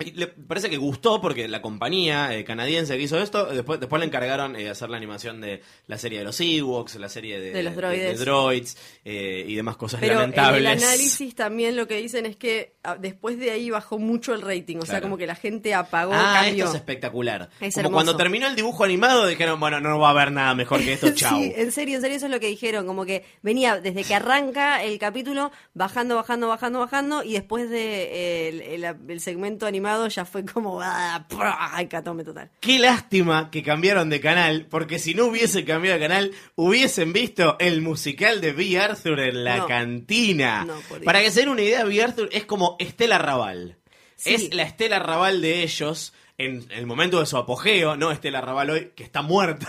[0.02, 4.00] y le parece que gustó porque la compañía eh, canadiense que hizo esto, después, después
[4.00, 7.52] le encargaron eh, hacer la animación de la serie de los Ewoks, la serie de,
[7.52, 8.20] De los de- droides.
[8.20, 10.60] de droids eh, y demás cosas Pero en lamentables.
[10.62, 14.42] el análisis también lo que dicen es que ah, después de ahí bajó mucho el
[14.42, 14.78] rating.
[14.78, 16.66] O sea, como que la gente apagó, Ah, cambió.
[16.66, 17.50] esto es espectacular.
[17.60, 17.94] Es Como hermoso.
[17.94, 21.10] cuando terminó el dibujo animado dijeron, bueno, no va a haber nada mejor que esto,
[21.16, 21.38] chau.
[21.40, 22.86] Sí, en serio, en serio, eso es lo que dijeron.
[22.86, 28.04] Como que venía desde que arranca el capítulo, bajando, bajando, bajando, bajando, y después de
[28.04, 30.82] eh, el, el- el segmento animado ya fue como.
[30.82, 31.26] ¡ah!
[31.30, 31.80] ¡prah!
[31.82, 32.50] Hecatombe total.
[32.60, 37.58] Qué lástima que cambiaron de canal, porque si no hubiese cambiado de canal, hubiesen visto
[37.60, 38.80] el musical de B.
[38.80, 39.68] Arthur en la No.
[39.68, 40.66] cantina.
[40.66, 40.80] No.
[41.04, 42.02] Para que se den una idea, B.
[42.04, 43.78] Arthur es como Estela Raval.
[44.16, 44.34] Sí.
[44.36, 48.70] Es la Estela Raval de ellos en el momento de su apogeo, no Estela Raval
[48.72, 49.68] hoy, que está muerta.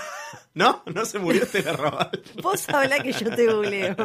[0.55, 0.83] ¿No?
[0.87, 2.11] No se murió Estela Raval.
[2.43, 3.97] Vos habla que yo te googleo.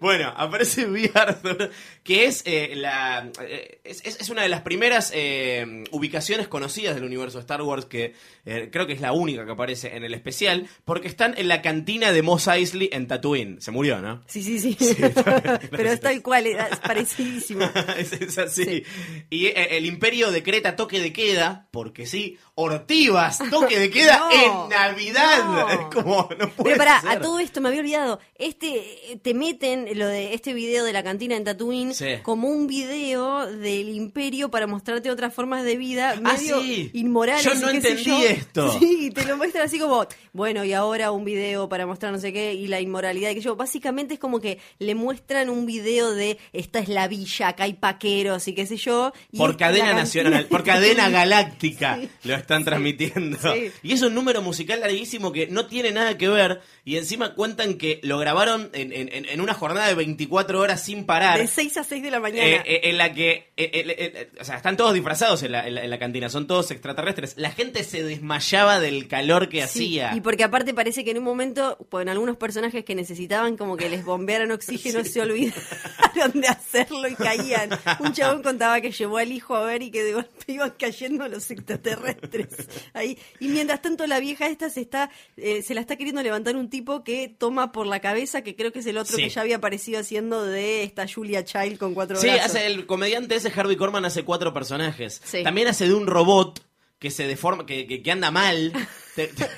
[0.00, 1.10] Bueno, aparece B.
[1.12, 1.70] Arthur,
[2.02, 7.04] que es eh, la eh, es, es- una de las primeras eh, ubicaciones conocidas del
[7.04, 8.14] universo Star Wars, que
[8.46, 11.60] eh, creo que es la única que aparece en el especial, porque están en la
[11.60, 13.60] cantina de Mos Eisley en Tatooine.
[13.60, 14.22] Se murió, ¿no?
[14.26, 14.76] Sí, sí, sí.
[15.70, 17.68] Pero es tal cual, es parecidísimo.
[17.98, 18.64] es, es así.
[18.64, 18.82] Sí.
[19.28, 24.64] Y eh, el imperio decreta toque de queda, porque sí, Ortivas, toque de queda No,
[24.64, 25.44] en Navidad.
[25.44, 25.89] no.
[26.02, 27.10] Como, no puede Pero pará, ser.
[27.10, 28.20] a todo esto me había olvidado.
[28.36, 32.06] Este, eh, te meten lo de este video de la cantina en Tatooine Sí.
[32.22, 36.90] como un video del imperio para mostrarte otras formas de vida Ah, medio sí.
[36.94, 37.44] inmorales.
[37.44, 38.18] Yo no entendí yo.
[38.22, 38.72] esto.
[38.80, 42.32] Sí, te lo muestran así como, bueno, y ahora un video para mostrar no sé
[42.32, 43.56] qué, y la inmoralidad que yo.
[43.56, 47.74] Básicamente es como que le muestran un video de esta es la villa, acá hay
[47.74, 49.12] paqueros y qué sé yo.
[49.32, 53.38] y Por cadena nacional, por de cadena galáctica lo están transmitiendo.
[53.82, 57.34] Y es un número musical larguísimo que no tiene tiene nada que ver y encima
[57.34, 61.38] cuentan que lo grabaron en, en- en- en una jornada de 24 horas sin parar.
[61.38, 62.46] De 6 a 6 de la mañana.
[62.46, 65.84] Eh, eh, en la que, eh, o sea, están todos disfrazados en la, en la-
[65.84, 67.34] en la cantina, son todos extraterrestres.
[67.36, 70.14] La gente se desmayaba del calor que Sí, hacía.
[70.16, 73.88] Y porque aparte parece que en un momento, en algunos personajes que necesitaban como que
[73.88, 77.70] les bombearan oxígeno, se olvidaron de hacerlo y caían.
[78.00, 81.26] Un chabón contaba que llevó al hijo a ver y que de golpe iban cayendo
[81.28, 82.48] los extraterrestres.
[82.94, 83.18] Ahí.
[83.38, 86.68] Y mientras tanto la vieja esta se está, eh, se la está queriendo levantar un
[86.68, 89.22] tipo que toma por la cabeza, que creo que es el otro Sí.
[89.22, 92.46] que ya había aparecido haciendo de esta Julia Child con cuatro Sí, brazos.
[92.46, 95.20] hace el comediante ese Harvey Korman hace cuatro personajes.
[95.24, 95.44] Sí.
[95.44, 96.60] También hace de un robot
[96.98, 98.72] que se deforma, que, que, que anda mal.
[99.14, 99.48] Te- te-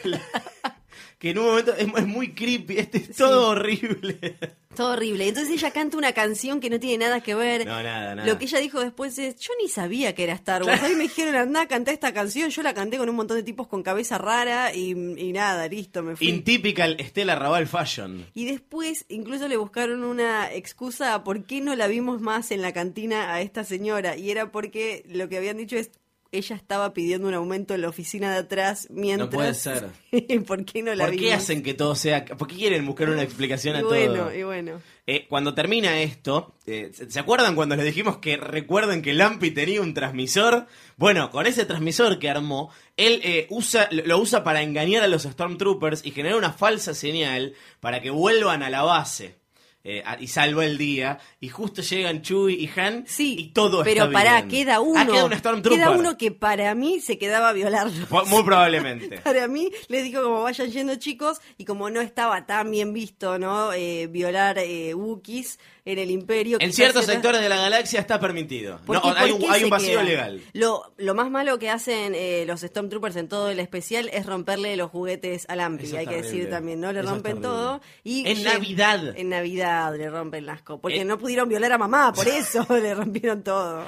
[1.23, 4.37] que en un momento es, es muy creepy, este es todo horrible.
[4.75, 5.29] Todo horrible.
[5.29, 7.67] Entonces ella canta una canción que no tiene nada que ver.
[7.67, 8.27] No, nada, nada.
[8.27, 10.83] Lo que ella dijo después es, yo ni sabía que era Star Wars.
[10.83, 12.49] A mí me dijeron, anda, cantá esta canción.
[12.49, 16.03] Yo la canté con un montón de tipos con cabeza rara y, y nada, listo,
[16.03, 16.27] me fui.
[16.27, 18.25] Intypical Stella Raval Fashion.
[18.33, 22.63] y después incluso le buscaron una excusa a por qué no la vimos más en
[22.63, 24.17] la cantina a esta señora.
[24.17, 25.91] Y era porque lo que habían dicho es,
[26.33, 29.31] ella estaba pidiendo un aumento en la oficina de atrás mientras...
[29.31, 29.91] No puede ser.
[30.47, 32.25] ¿Por qué no la ¿Por qué hacen que todo sea.?
[32.25, 34.35] ¿Por qué quieren buscar una explicación Y a bueno, todo?
[34.35, 34.81] y bueno.
[35.07, 39.83] Eh, cuando termina esto, eh, ¿se acuerdan cuando les dijimos que recuerden que Lampi tenía
[39.83, 40.67] un transmisor?
[40.97, 45.09] Bueno, con ese transmisor que armó, él eh, usa, lo lo usa para engañar a
[45.09, 49.42] los Stormtroopers y generar una falsa señal para que vuelvan a la base.
[49.85, 51.19] Eh, y salva el día.
[51.41, 54.49] Y justo llegan Chewie y Han Sí, y todo pero está pará, bien.
[54.49, 55.01] queda uno.
[55.01, 55.25] Ah, queda
[55.55, 55.63] un.
[55.63, 58.07] Queda uno que para mí se quedaba a violarlo.
[58.07, 59.19] Po- Muy probablemente.
[59.25, 63.39] Para mí, les dijo como vayan yendo chicos, y como no estaba tan bien visto,
[63.39, 63.73] ¿no?
[63.73, 66.59] Eh, violar eh, Wookiees en el Imperio.
[66.61, 68.79] En ciertos era- sectores de la galaxia está permitido.
[68.87, 70.41] ¿Por No, qué- hay un, hay un vacío legal.
[70.53, 74.77] Lo, lo más malo que hacen eh, los Stormtroopers en todo el especial es romperle
[74.77, 76.93] los juguetes a Lampi, Eso hay que decir también, ¿no?
[76.93, 77.81] Le Eso rompen todo.
[78.05, 79.15] Y En Navidad.
[79.19, 80.83] En Navidad le rompen las cosas.
[80.83, 81.05] Porque Eh.
[81.05, 83.85] no pudieron violar a mamá, por eso le rompieron todo.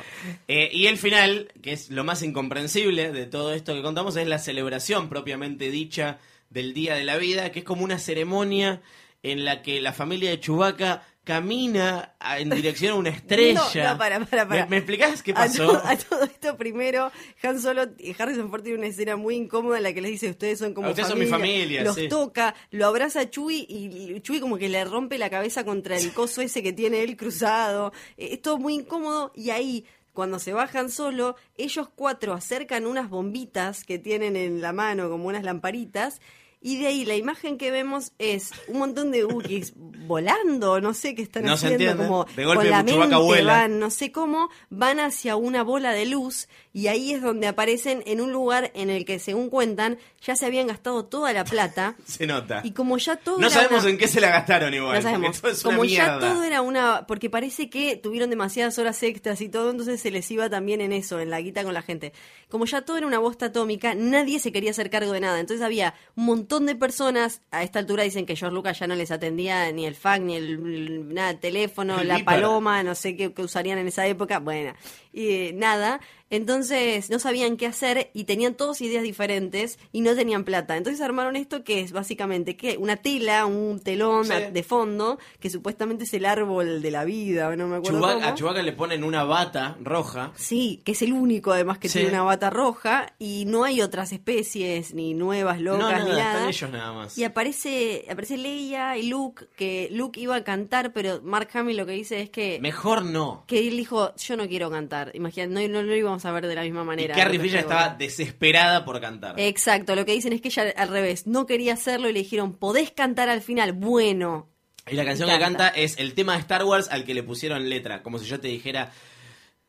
[0.49, 4.27] Eh, y el final, que es lo más incomprensible de todo esto que contamos, es
[4.27, 6.19] la celebración propiamente dicha
[6.51, 8.81] del Día de la Vida, que es como una ceremonia
[9.23, 13.61] en la que la familia de Chewbacca camina en dirección a una estrella.
[13.75, 14.65] No, no, para, para, para.
[14.65, 15.67] ¿Me, me explicás qué A pasó?
[15.67, 17.11] todo, a todo esto primero,
[17.43, 20.31] Han Solo y Harrison Ford tiene una escena muy incómoda en la que les dice
[20.31, 22.09] ustedes son como Ustedes son mi familia, los sí.
[22.09, 26.13] toca, lo abraza a Chewie y Chewie como que le rompe la cabeza contra el
[26.13, 27.93] coso ese que tiene él cruzado.
[28.17, 33.11] Eh, Es todo muy incómodo y ahí cuando se bajan solo, ellos cuatro acercan unas
[33.11, 36.21] bombitas que tienen en la mano como unas lamparitas
[36.65, 39.75] y de ahí la imagen que vemos es un montón de Wookiees
[40.09, 42.05] volando, no sé qué están No se haciendo, entiende.
[42.09, 43.53] como De golpe con la mente vuela.
[43.53, 48.03] van, no sé cómo, van hacia una bola de luz y ahí es donde aparecen
[48.07, 51.97] en un lugar en el que, según cuentan, ya se habían gastado toda la plata
[52.05, 52.61] Se nota.
[52.65, 54.97] y como ya todo No era sabemos una- en qué se la gastaron igual.
[54.97, 55.43] no sabemos.
[55.43, 56.21] una Como ya mierda.
[56.21, 57.07] todo era una.
[57.07, 60.93] Porque parece que tuvieron demasiadas horas extras y todo, entonces se les iba también en
[60.93, 62.13] eso, en la guita con la gente.
[62.49, 65.41] Como ya todo era una bosta atómica, nadie se quería hacer cargo de nada.
[65.41, 67.43] Entonces había un montón de personas.
[67.51, 70.37] A esta altura dicen que George Lucas ya no les atendía ni el fax, ni
[70.37, 74.39] el, nada, el teléfono, El la paloma, no sé qué, qué usarían en esa época.
[74.39, 74.75] Bueno,
[75.15, 76.01] eh, nada.
[76.31, 80.77] Entonces no sabían qué hacer y tenían todos ideas diferentes y no tenían plata.
[80.77, 84.33] Entonces armaron esto que es básicamente que una tela, un telón Sí.
[84.53, 88.25] de fondo, que supuestamente es el árbol de la vida, no me acuerdo cómo.
[88.27, 90.33] a Chewbacca le ponen una bata roja.
[90.35, 92.01] Sí, que es el único además que Sí.
[92.01, 96.11] tiene una bata roja y no hay otras especies ni nuevas locas no, nada, ni
[96.11, 96.33] nada.
[96.33, 97.17] están ellos nada más.
[97.19, 101.87] Y aparece aparece Leia y Luke, que Luke iba a cantar, pero Mark Hamill lo
[101.87, 103.45] que dice es que Mejor no.
[103.47, 105.04] que él dijo, yo no quiero cantar.
[105.15, 107.15] Imagínate, no, no, no lo íbamos a ver de la misma Y manera.
[107.15, 109.39] Carrie Luke Fisher estaba desesperada por cantar.
[109.39, 112.55] Exacto, lo que dicen es que ella al revés, no quería hacerlo y le dijeron,
[112.55, 113.73] podés cantar al final.
[113.73, 114.51] Bueno,
[114.91, 117.69] Y la canción que canta es el tema de Star Wars al que le pusieron
[117.69, 118.03] letra.
[118.03, 118.93] Como si yo te dijera.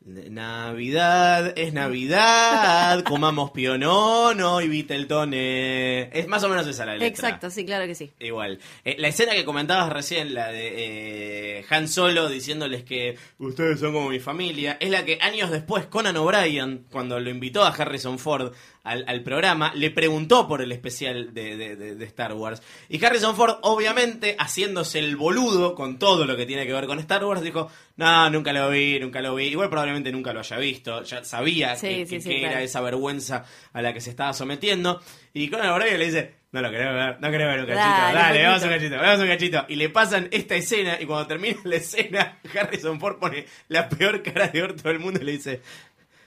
[0.06, 6.10] Navidad es Navidad, comamos pionono y Viteltoné.
[6.16, 7.08] Es más o menos esa la letra.
[7.08, 8.12] exacto, sí, claro que sí.
[8.20, 8.60] Igual.
[8.84, 13.92] Eh, la escena que comentabas recién, la de eh, Han Solo diciéndoles que ustedes son
[13.92, 18.20] como mi familia, es la que años después Conan O'Brien, cuando lo invitó a Harrison
[18.20, 18.52] Ford
[18.86, 22.62] al, al programa, le preguntó por el especial de, de- de- de Star Wars.
[22.88, 26.98] Y Harrison Ford, obviamente, haciéndose el boludo con todo lo que tiene que ver con
[27.00, 29.44] Star Wars, dijo, no, nunca lo vi, nunca lo vi.
[29.46, 32.54] Igual probablemente nunca lo haya visto, ya sabía Sí, que, sí, que- sí, que claro.
[32.54, 35.00] era esa vergüenza a la que se estaba sometiendo.
[35.34, 38.18] Y Conan O'Brien le dice, no lo querés ver, no querés ver un cachito, Dale,
[38.18, 39.64] dale, vamos a un cachito, vamos a un cachito.
[39.68, 44.22] Y le pasan esta escena y cuando termina la escena, Harrison Ford pone la peor
[44.22, 45.60] cara de orto del mundo y le dice,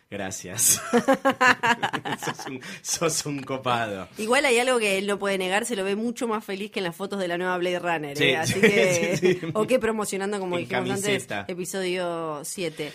[0.10, 0.82] Gracias.
[2.26, 4.08] sos, un, sos un copado.
[4.18, 6.80] Igual hay algo que él no puede negar, se lo ve mucho más feliz que
[6.80, 8.18] en las fotos de la nueva Blade Runner.
[8.18, 8.38] Sí, ¿eh?
[8.38, 9.18] Así sí, que.
[9.22, 9.40] sí.
[9.54, 11.42] O que promocionando, como En dijimos camiseta.
[11.42, 12.92] antes, episodio 7.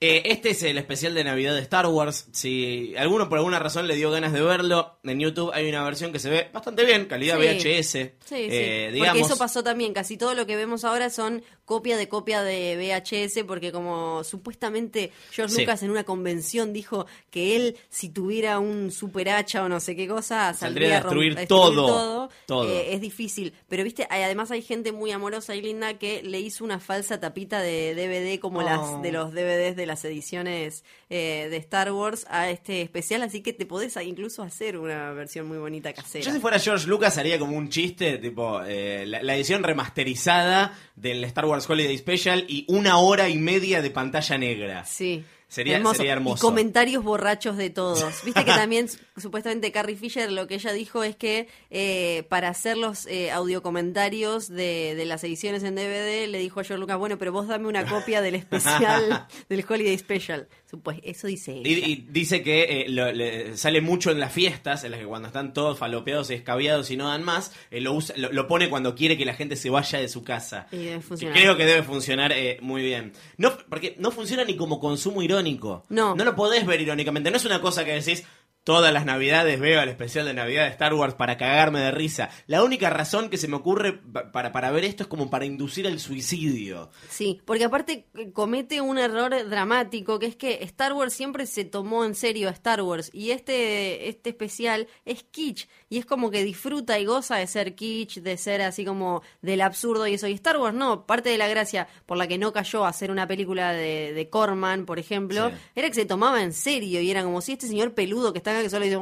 [0.00, 2.28] Eh, este es el especial de Navidad de Star Wars.
[2.32, 6.12] Si alguno por alguna razón le dio ganas de verlo, en YouTube hay una versión
[6.12, 7.36] que se ve bastante bien, calidad.
[7.36, 7.90] VHS.
[7.90, 8.36] Sí, sí.
[8.50, 9.94] Eh, digamos, Porque eso pasó también.
[9.94, 15.12] Casi todo lo que vemos ahora son copia de copia de VHS, porque como supuestamente
[15.30, 15.60] George Sí.
[15.60, 19.94] Lucas en una convención dijo que él, si tuviera un super hacha o no sé
[19.94, 22.68] qué cosa, Saldría a destruir todo, todo.
[22.68, 23.52] Eh, es difícil.
[23.68, 27.20] Pero viste, hay- además hay gente muy amorosa y linda que le hizo una falsa
[27.20, 28.62] tapita de DVD como Oh.
[28.62, 33.42] las de los DVDs de las ediciones eh, de Star Wars a este especial, así
[33.42, 36.24] que te podés incluso hacer una versión muy bonita casera.
[36.24, 40.72] Yo si fuera George Lucas haría como un chiste, tipo eh, la, la edición remasterizada
[40.96, 44.84] del Star Wars Holiday Special y una hora y media de pantalla negra.
[44.84, 45.24] Sí.
[45.50, 46.44] Sería- sería hermoso.
[46.46, 48.04] Y comentarios borrachos de todos.
[48.24, 52.50] Viste que también su- supuestamente Carrie Fisher lo que ella dijo es que eh, para
[52.50, 56.98] hacer los eh, audiocomentarios de, de las ediciones en DVD le dijo a George Lucas,
[56.98, 60.48] bueno, pero vos dame una copia del especial, del Holiday Special.
[60.76, 61.68] Pues eso dice ella.
[61.68, 65.06] Y, y dice que eh, lo- le- sale mucho en las fiestas, en las que
[65.06, 68.46] cuando están todos falopeados y escabiados y no dan más, eh, lo, usa- lo, lo
[68.46, 70.66] pone cuando quiere que la gente se vaya de su casa.
[70.70, 71.38] Y debe Que funcionar.
[71.38, 73.12] Creo que debe funcionar eh, muy bien.
[73.38, 75.84] No, porque no funciona ni como consumo irónico.
[75.88, 76.14] No.
[76.14, 77.30] No lo podés ver irónicamente.
[77.30, 78.24] No es una cosa que decís.
[78.68, 82.28] Todas las navidades veo el especial de Navidad de Star Wars para cagarme de risa.
[82.46, 85.46] La única razón que se me ocurre pa- para, para ver esto es como para
[85.46, 86.90] inducir al suicidio.
[87.08, 91.64] Sí, porque aparte eh, comete un error dramático, que es que Star Wars siempre se
[91.64, 96.30] tomó en serio a Star Wars y este, este especial es kitsch y es como
[96.30, 100.26] que disfruta y goza de ser kitsch, de ser así como del absurdo y eso.
[100.28, 103.10] Y Star Wars no, parte de la gracia por la que no cayó a hacer
[103.10, 105.54] una película de, de Corman, por ejemplo, Sí.
[105.76, 108.50] era que se tomaba en serio y era como si este señor peludo que está
[108.50, 108.98] acá que solo dice,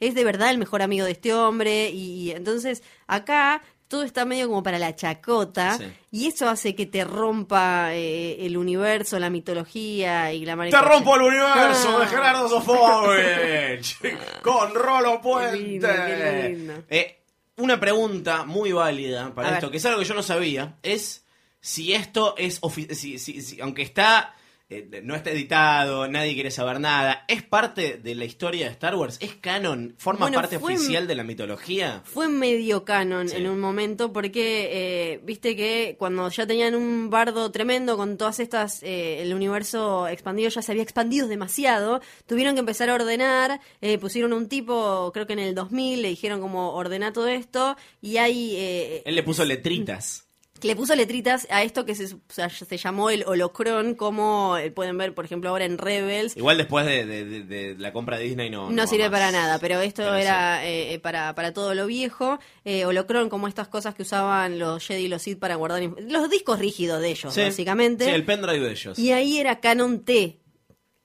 [0.00, 4.24] es de verdad el mejor amigo de este hombre y, y entonces acá todo está
[4.24, 5.84] medio como para la chacota Sí.
[6.10, 10.82] y eso hace que te rompa eh, el universo, la mitología y la Te mariposa.
[10.82, 12.00] rompo el universo Ah.
[12.00, 13.98] de Gerardo Sofovich
[14.42, 16.06] con Rolo Qué lindo, Puente.
[16.06, 16.74] qué lindo.
[16.88, 17.20] Eh,
[17.56, 19.70] una pregunta muy válida para A esto, ver.
[19.72, 21.24] que es algo que yo no sabía, es
[21.60, 22.60] si esto es,
[22.92, 24.34] si, si- si- aunque está,
[24.70, 28.94] eh, no está editado, nadie quiere saber nada, ¿es parte de la historia de Star
[28.94, 29.18] Wars?
[29.20, 29.94] ¿Es canon?
[29.98, 32.00] ¿Forma Bueno, parte fue- oficial de la mitología?
[32.04, 33.36] Fue medio canon Sí.
[33.36, 38.40] en un momento porque, eh, viste que cuando ya tenían un bardo tremendo con todas
[38.40, 43.60] estas, eh, el universo expandido ya se había expandido demasiado, tuvieron que empezar a ordenar,
[43.82, 47.76] eh, pusieron un tipo, creo que en el 2000, le dijeron como ordena todo esto
[48.00, 48.54] y hay...
[48.56, 50.23] eh, Él le puso letritas.
[50.64, 54.70] Le puso letritas a esto que se, o sea, se llamó el holocron, como eh,
[54.70, 56.36] pueden ver, por ejemplo, ahora en Rebels.
[56.36, 58.70] Igual después de, de- de- de la compra de Disney no...
[58.70, 62.38] No, sirve para nada, pero esto Pero era eh, para, para todo lo viejo.
[62.64, 65.82] Eh, holocron, como estas cosas que usaban los Jedi y los Sith para guardar...
[66.00, 67.42] Los discos rígidos de ellos, Sí.
[67.42, 68.04] básicamente.
[68.04, 68.98] Sí, el pendrive de ellos.
[68.98, 70.38] Y ahí era Canon T,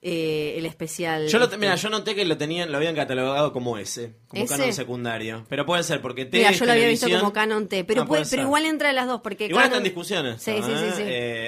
[0.02, 1.28] eh, el especial.
[1.28, 1.58] Yo, lo, este.
[1.58, 4.54] mira, yo noté que lo tenían, lo habían catalogado como ese, como ¿Ese?
[4.56, 5.44] canon secundario.
[5.48, 8.06] Pero puede ser porque T Mira, yo lo había visto como Canon T, pero, Ah,
[8.06, 10.42] puede- puede pero igual entra de las dos, porque Igual Canon- está en discusiones.
[10.42, 11.02] Sí, sí, sí, sí.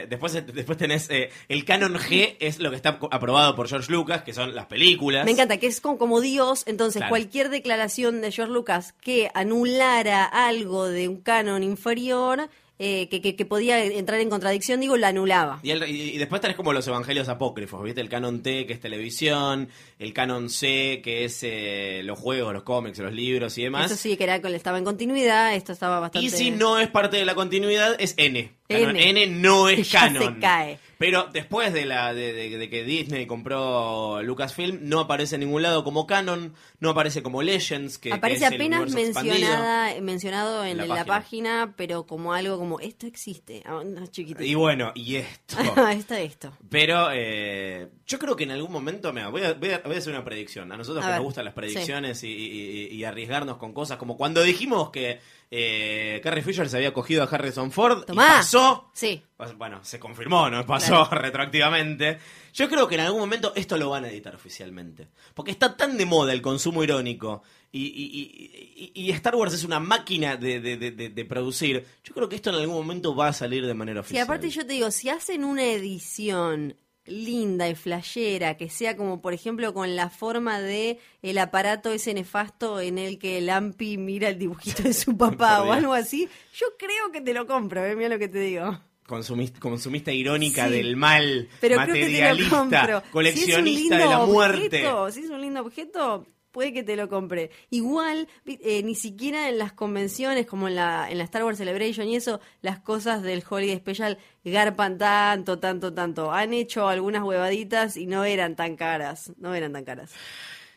[0.08, 4.22] después, después tenés eh, el canon G, es lo que está aprobado por George Lucas,
[4.22, 5.24] que son las películas.
[5.24, 7.10] Me encanta, que es como, como Dios, entonces Claro.
[7.10, 12.50] cualquier declaración de George Lucas que anulara algo de un canon inferior,
[12.84, 15.60] eh, que, que, que podía entrar en contradicción, digo, la anulaba.
[15.62, 18.00] Y, el- y- y después tenés como los evangelios apócrifos, ¿viste?
[18.00, 19.68] El canon T, que es televisión,
[20.00, 23.86] el canon C, que es eh, los juegos, los cómics, los libros y demás.
[23.90, 26.26] Eso sí, que era, estaba en continuidad, esto estaba bastante...
[26.26, 28.52] Y si no es parte de la continuidad, es N.
[28.68, 29.10] N.
[29.10, 30.40] N, no es Ya se canon.
[30.40, 30.78] cae.
[31.02, 35.62] Pero después de, la, de, de- de que Disney compró Lucasfilm, no aparece en ningún
[35.62, 40.64] lado como canon, no aparece como Legends, que, que Aparece es el apenas mencionada, mencionado
[40.64, 41.04] en La la, página.
[41.06, 41.74] página.
[41.76, 44.44] pero como algo como, esto existe, ah, no, chiquitito.
[44.44, 45.56] Y bueno, y esto.
[45.90, 46.52] esto, esto.
[46.70, 49.98] Pero eh, yo creo que en algún momento, mira, voy a, voy, a, voy a
[49.98, 50.70] hacer una predicción.
[50.72, 53.72] A nosotros A que ver, nos gustan las predicciones y, y- y- y arriesgarnos con
[53.72, 55.18] cosas, como cuando dijimos que
[55.54, 58.24] eh, Carrie Fisher se había cogido a Harrison Ford Tomá.
[58.24, 58.90] y pasó.
[58.94, 59.22] Sí.
[59.58, 62.18] Bueno, se confirmó, no pasó retroactivamente.
[62.54, 65.08] Yo creo que en algún momento esto lo van a editar oficialmente.
[65.34, 69.64] Porque está tan de moda el consumo irónico y, y- y- y Star Wars es
[69.64, 71.84] una máquina de, de- de- de- de producir.
[72.02, 74.24] Yo creo que esto en algún momento va a salir de manera Sí, oficial.
[74.24, 76.76] aparte yo te digo, si hacen una edición
[77.06, 82.14] linda y flashera, que sea como por ejemplo con la forma de el aparato ese
[82.14, 86.66] nefasto en el que Lampi mira el dibujito de su papá o algo así, yo
[86.78, 87.96] creo que te lo compro, ¿eh?
[87.96, 88.80] mira lo que te digo.
[89.06, 90.74] consumista, consumista irónica Sí.
[90.74, 94.26] del mal, Pero creo que te lo materialista, coleccionista si es un de la lindo
[94.32, 94.66] muerte.
[94.86, 97.50] objeto, si es un lindo objeto, puede que te lo compre.
[97.70, 102.06] Igual, eh, ni siquiera en las convenciones, como en la, en la Star Wars Celebration
[102.06, 106.32] y eso, las cosas del Holiday Special garpan tanto, tanto, tanto.
[106.32, 109.32] Han hecho algunas huevaditas y no eran tan caras.
[109.38, 110.12] No eran tan caras.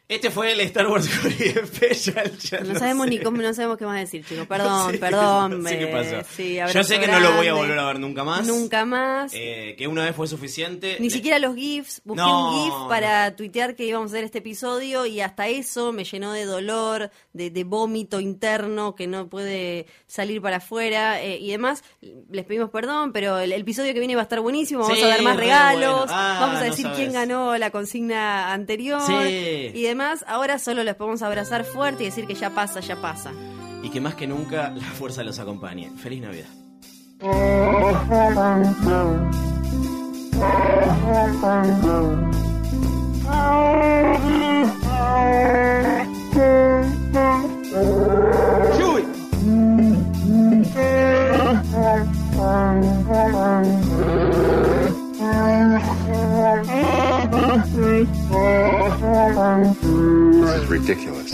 [0.08, 2.32] Este fue el Star Wars Special.
[2.64, 3.10] No lo sabemos sé.
[3.10, 4.38] ni cómo, no sabemos qué más decir, chicos.
[4.44, 5.64] No Perdón, perdón.
[5.64, 6.28] no sé qué pasó.
[6.36, 8.46] sí, Yo sé que no lo voy a volver a ver nunca más.
[8.46, 9.32] Nunca más.
[9.34, 10.98] Eh, que una vez fue suficiente.
[11.00, 12.02] Ni Le- siquiera los GIFs.
[12.04, 12.50] Busqué No.
[12.54, 16.34] un GIF para tuitear que íbamos a hacer este episodio y hasta eso me llenó
[16.34, 21.84] de dolor, de, de vómito interno que no puede salir para afuera eh, y demás.
[22.32, 24.82] Les pedimos perdón, pero el, el episodio que viene va a estar buenísimo.
[24.82, 25.96] Vamos Sí, a dar más re regalos.
[26.06, 26.08] bueno.
[26.10, 29.72] Ah, vamos a decir quién ganó la consigna anterior Sí.
[29.74, 30.24] y demás.
[30.28, 33.32] Ahora solo les podemos abrazar fuerte y decir que ya pasa, ya pasa.
[33.84, 35.92] Y que más que nunca la fuerza los acompañe.
[35.98, 36.48] Feliz Navidad.
[47.16, 47.24] This
[60.56, 61.32] is ridiculous.